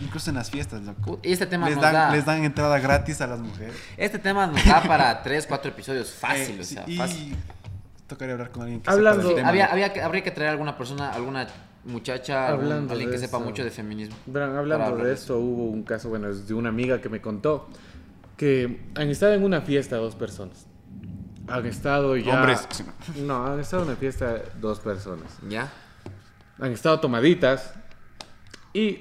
[0.00, 1.18] Incluso en las fiestas, loco.
[1.24, 3.74] Este tema Les nos dan, da- les dan entrada gratis a las mujeres.
[3.96, 7.36] Este tema nos da para 3, 4 episodios fácil, Eh, o sea, y fácil.
[8.08, 9.48] Tocaría hablar con alguien que Hablando- sepa del tema.
[9.50, 11.46] Había, había que, habría que traer alguna persona, alguna
[11.84, 13.46] muchacha, algún- Hablando alguien de que sepa eso.
[13.46, 14.16] mucho de feminismo.
[14.26, 15.22] Verán, hablando de eso.
[15.22, 17.68] esto, hubo un caso, bueno, es de una amiga que me contó
[18.36, 20.66] que han estado en una fiesta dos personas.
[21.48, 22.34] Han estado ya...
[22.34, 22.66] Hombres.
[23.16, 25.38] No, han estado en una fiesta dos personas.
[25.48, 25.70] ¿Ya?
[26.58, 27.72] Han estado tomaditas
[28.74, 29.00] y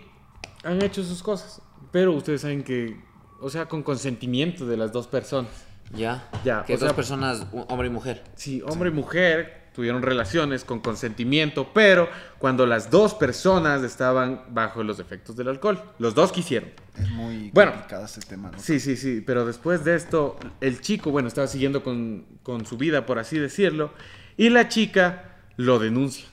[0.63, 1.61] han hecho sus cosas.
[1.91, 2.99] Pero ustedes saben que,
[3.41, 5.51] o sea, con consentimiento de las dos personas.
[5.95, 6.29] ¿Ya?
[6.43, 8.23] Ya, Que o dos sea- personas, hombre y mujer.
[8.35, 12.09] Sí, hombre y mujer tuvieron relaciones con consentimiento, pero
[12.39, 15.79] cuando las dos personas estaban bajo los efectos del alcohol.
[15.99, 16.69] Los dos quisieron.
[16.97, 17.71] Es muy Bueno.
[17.73, 18.49] complicado ese tema.
[18.49, 18.61] loco.
[18.61, 22.77] Sí, sí, sí, pero después de esto, el chico, bueno, estaba siguiendo con, con su
[22.77, 23.93] vida, por así decirlo,
[24.35, 26.25] y la chica lo denuncia.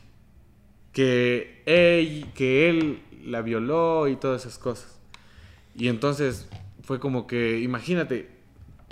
[0.92, 4.98] Que él, que él la violó y todas esas cosas.
[5.74, 6.48] Y entonces
[6.82, 8.30] fue como que, imagínate,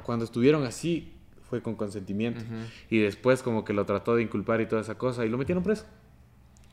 [0.03, 1.13] cuando estuvieron así,
[1.49, 2.45] fue con consentimiento.
[2.91, 5.63] Y después como que lo trató de inculpar y toda esa cosa, y lo metieron
[5.63, 5.85] preso.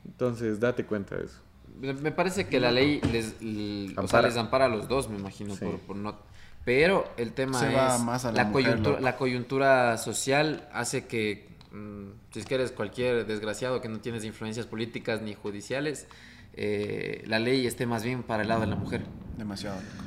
[0.06, 1.40] Entonces, date cuenta de eso.
[1.82, 4.28] Me parece que la ley les, l- o sea, Ampara.
[4.28, 5.66] les ampara a los dos, me imagino, Sí.
[5.66, 6.16] por, por no...
[6.66, 7.76] Pero el tema Se es...
[7.76, 12.56] va más a la mujer, coyuntura, la coyuntura social hace que, mm, si es que
[12.56, 16.08] eres cualquier desgraciado que no tienes influencias políticas ni judiciales,
[16.54, 19.04] eh, la ley esté más bien para el lado de la mujer.
[19.38, 19.78] Demasiado.
[19.78, 20.04] loco.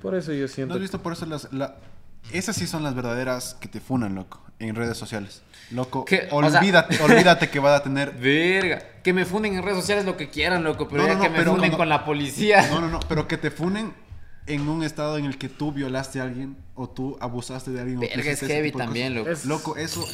[0.00, 0.74] Por eso yo ¿No siento...
[0.74, 1.52] has visto por eso las...
[1.52, 1.76] La...
[2.32, 5.42] Esas sí son las verdaderas que te funan, loco, en redes sociales.
[5.70, 6.28] Loco, ¿Qué?
[6.30, 8.12] O sea- olvídate, olvídate que va a tener...
[8.12, 11.20] Verga, que me funden en redes sociales lo que quieran, loco, pero No, ya no,
[11.22, 11.76] que no, me pero no.
[11.76, 12.66] con la policía.
[12.70, 13.92] No, no, no, pero que te funen
[14.46, 18.00] en un estado en el que tú violaste a alguien o tú abusaste de alguien.
[18.00, 19.30] Verga, es heavy también, loco.
[19.30, 20.06] Es- Loco, eso,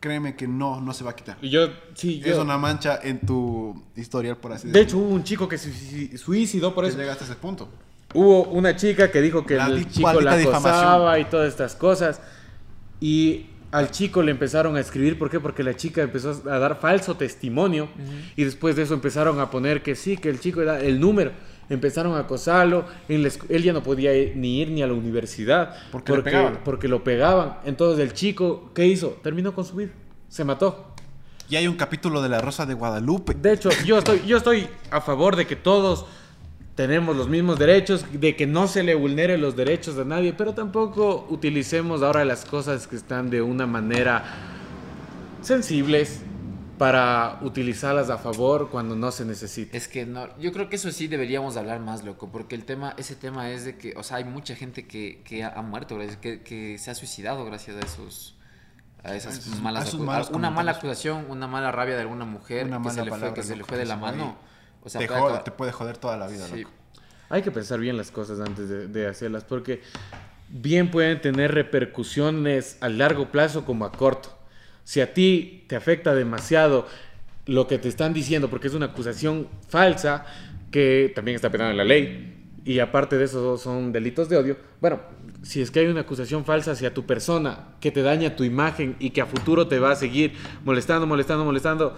[0.00, 1.38] créeme que no, no se va a quitar.
[1.42, 2.32] Y yo, sí, yo...
[2.32, 5.06] Es una mancha en tu historial, por así De hecho, decirlo.
[5.06, 6.98] hubo un chico que se suici- suicidó por que eso.
[6.98, 7.68] llegaste a ese punto.
[8.14, 12.20] Hubo una chica que dijo que La el chico la acosaba y todas estas cosas.
[13.00, 15.38] Y al chico le empezaron a escribir, ¿por qué?
[15.38, 17.88] Porque la chica empezó a dar falso testimonio.
[18.36, 21.30] Y después de eso empezaron a poner que sí, que el chico era el número.
[21.68, 22.84] Empezaron a acosarlo.
[23.08, 25.76] En la escu- él ya no podía ir- ni ir ni a la universidad.
[25.92, 26.58] Porque le pegaban.
[26.64, 27.58] porque lo pegaban.
[27.64, 29.20] Entonces el chico, ¿qué hizo?
[29.22, 29.90] Terminó con su vida.
[30.28, 30.94] Se mató.
[31.48, 33.34] Y hay un capítulo de La Rosa de Guadalupe.
[33.34, 36.06] De hecho, yo estoy, yo estoy a favor de que todos
[36.74, 40.54] tenemos los mismos derechos, de que no se le vulneren los derechos a nadie, pero
[40.54, 44.24] tampoco utilicemos ahora las cosas que están de una manera
[45.42, 46.20] sensibles
[46.78, 49.76] para utilizarlas a favor cuando no se necesita.
[49.76, 52.94] Es que no, yo creo que eso sí deberíamos hablar más, loco, porque el tema,
[52.96, 56.40] ese tema es de que, o sea, hay mucha gente que, que ha, muerto, que,
[56.40, 58.34] que se ha suicidado gracias a esos,
[59.04, 61.96] a esas A esos- malas, a esos acu- malos una mala acusación, una mala rabia
[61.96, 63.96] de alguna mujer Una que mala se le fue, que se le fue de la
[63.96, 64.24] mano.
[64.24, 64.50] ahí.
[64.82, 66.62] O sea, te, puede jode- acabar- te puede joder toda la vida, Sí.
[66.62, 66.70] loco.
[67.28, 69.80] Hay que pensar bien las cosas antes de, de hacerlas, porque
[70.48, 74.36] bien pueden tener repercusiones a largo plazo como a corto.
[74.84, 76.86] Si a ti te afecta demasiado
[77.46, 80.24] lo que te están diciendo, porque es una acusación falsa
[80.72, 84.56] que también está penada en la ley, y aparte de eso son delitos de odio,
[84.80, 85.00] bueno,
[85.42, 88.96] si es que hay una acusación falsa hacia tu persona que te daña tu imagen
[88.98, 90.32] y que a futuro te va a seguir
[90.64, 91.96] molestando, molestando, molestando,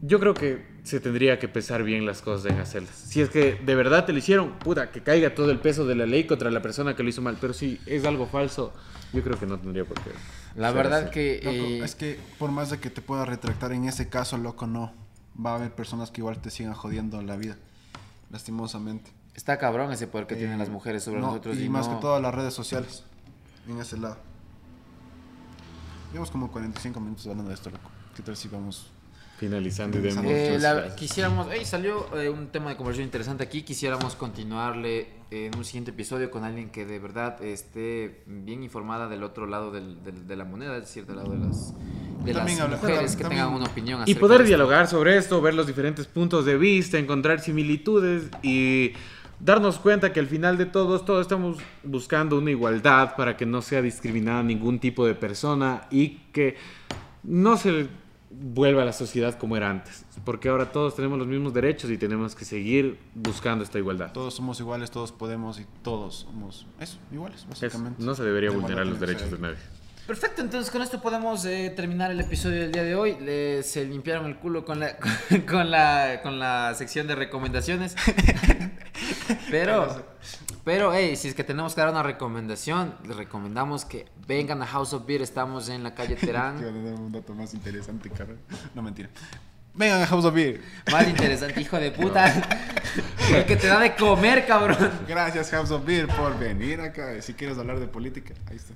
[0.00, 2.94] yo creo que se tendría que pesar bien las cosas en hacerlas.
[2.94, 5.94] Si es que de verdad te lo hicieron, puta, que caiga todo el peso de
[5.94, 7.36] la ley contra la persona que lo hizo mal.
[7.40, 8.72] Pero si es algo falso,
[9.12, 10.10] yo creo que no tendría por qué.
[10.56, 11.10] La verdad así.
[11.10, 11.40] que...
[11.44, 14.66] Loco, eh, es que por más de que te pueda retractar en ese caso, loco,
[14.66, 14.92] no.
[15.44, 17.56] Va a haber personas que igual te sigan jodiendo la vida.
[18.30, 19.10] Lastimosamente.
[19.34, 21.58] Está cabrón ese poder que Eh, tienen las mujeres sobre no, nosotros.
[21.58, 23.04] Y, más no- que todo las redes sociales.
[23.68, 24.16] En ese lado.
[26.12, 27.90] Llevamos como 45 minutos hablando de esto, loco.
[28.16, 28.90] ¿Qué tal si vamos
[29.38, 30.80] Finalizando y demos Finalizando.
[30.82, 33.62] Eh, la- quisiéramos, ey, salió eh, un tema de conversación interesante aquí.
[33.62, 39.22] Quisiéramos continuarle en un siguiente episodio con alguien que de verdad esté bien informada del
[39.22, 41.72] otro lado del- del- de la moneda, es decir, del lado de las,
[42.24, 44.02] de También las mujeres que también- tengan una opinión.
[44.06, 44.48] Y poder de esto.
[44.56, 48.92] dialogar sobre esto, ver los diferentes puntos de vista, encontrar similitudes y
[49.38, 53.62] darnos cuenta que al final de todos, todos estamos buscando una igualdad para que no
[53.62, 56.56] sea discriminada ningún tipo de persona y que
[57.22, 57.86] no se
[58.30, 60.04] vuelva a la sociedad como era antes.
[60.24, 64.12] Porque ahora todos tenemos los mismos derechos y tenemos que seguir buscando esta igualdad.
[64.12, 68.02] Todos somos iguales, todos podemos y todos somos eso, iguales, Es- básicamente.
[68.02, 69.56] no se debería vulnerar lo los derechos de nadie.
[70.08, 73.16] Perfecto, entonces con esto podemos eh, terminar el episodio del día de hoy.
[73.20, 74.96] Le- se limpiaron el culo con la,
[75.48, 77.94] con, la, con la sección de recomendaciones.
[79.50, 80.04] Pero,
[80.64, 84.66] pero, hey, si es que tenemos que dar una recomendación, les recomendamos que vengan a
[84.66, 85.22] House of Beer.
[85.22, 86.84] Estamos en la calle Te iba a Terán.
[86.84, 88.34] dar un dato más interesante, cara.
[88.74, 89.08] No, mentira.
[89.74, 90.60] Vengan a House of Beer.
[90.90, 92.32] Más interesante, hijo de puta.
[93.32, 94.90] El que te da de comer, cabrón.
[95.06, 97.20] Gracias, House of Beer, por venir acá.
[97.22, 98.74] Si quieres hablar de política, ahí está.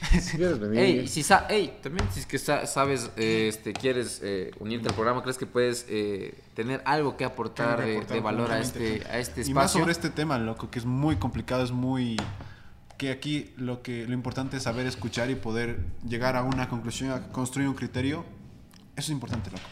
[0.20, 0.78] Si quieres venir.
[0.78, 4.88] Ey, si sa- ey, también si es que sa- sabes, eh, este, quieres eh, unirte
[4.88, 8.50] al programa, crees que puedes eh, tener algo que aportar, que de, aportar de valor
[8.52, 9.80] a este, a este Y más espacio.
[9.80, 12.16] sobre este tema, loco, que es muy complicado, es muy...
[12.98, 17.10] Que aquí lo, que, lo importante es saber escuchar y poder llegar a una conclusión,
[17.12, 18.24] a construir un criterio.
[18.96, 19.62] Eso es importante, loco.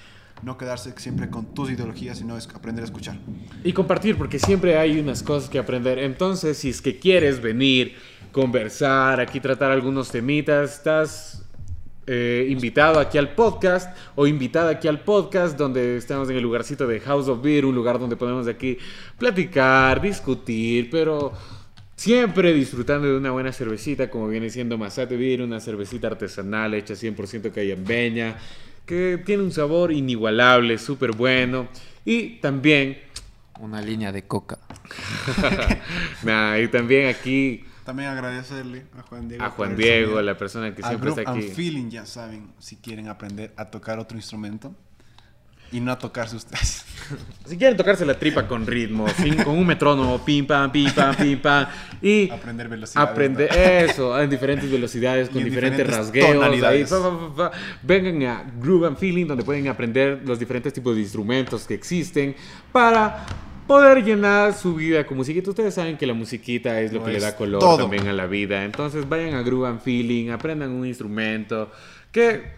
[0.43, 3.19] No quedarse siempre con tus ideologías, sino es aprender a escuchar.
[3.65, 5.99] Y compartir, porque siempre hay unas cosas que aprender.
[5.99, 7.97] Entonces, si es que quieres venir,
[8.33, 11.45] conversar, aquí tratar algunos temitas, estás
[12.07, 16.87] eh, invitado aquí al podcast o invitada aquí al podcast, donde estamos en el lugarcito
[16.87, 18.79] de House of Beer, un lugar donde podemos de aquí
[19.19, 21.35] platicar, discutir, pero
[21.97, 26.95] siempre disfrutando de una buena cervecita, como viene siendo Masate Beer, una cervecita artesanal hecha
[26.95, 28.39] 100% cayambeña,
[28.87, 31.69] que tiene un sabor inigualable, súper bueno.
[32.07, 32.97] Y también
[33.61, 34.59] Una línea de coca.
[36.23, 39.43] Nah, y también aquí También agradecerle a Juan Diego.
[39.43, 40.23] a Juan Diego, sonido.
[40.23, 41.49] la persona que A siempre está and aquí.
[41.49, 44.75] Feeling, ya saben, si quieren aprender a tocar otro instrumento
[45.73, 46.85] y no a tocarse ustedes.
[47.47, 49.07] Si quieren tocarse la tripa con ritmo,
[49.43, 51.67] con un metrónomo, pim pam, pim pam, pim pam,
[52.03, 53.03] y Aprender velocidad.
[53.03, 56.27] aprender eso en diferentes velocidades, con diferentes, diferentes rasgueos.
[56.29, 56.91] ahí, tonalidades.
[56.91, 57.59] fa, fa, fa, fa.
[57.83, 62.37] Vengan a Groove and Feeling, donde pueden aprender los diferentes tipos de instrumentos que existen
[62.71, 63.25] para
[63.69, 65.51] poder llenar su vida con musiquita.
[65.51, 67.77] Ustedes saben que la musiquita es lo que le da color todo.
[67.77, 68.65] también a la vida.
[68.65, 71.71] Entonces vayan a Groove and Feeling, aprendan un instrumento
[72.11, 72.51] que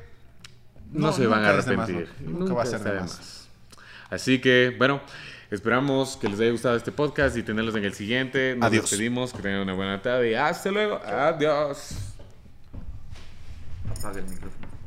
[0.92, 2.08] no, No, se van a más, arrepentir.
[2.20, 3.02] Nunca va a ser de más.
[3.18, 3.48] más.
[4.08, 5.02] Así que, bueno,
[5.50, 8.54] esperamos que les haya gustado este podcast y tenerlos en el siguiente.
[8.56, 8.82] Nos Adiós.
[8.90, 11.00] despedimos, que tengan una buena tarde y hasta luego.
[11.04, 11.94] Adiós.
[13.90, 14.79] Apaga el micrófono.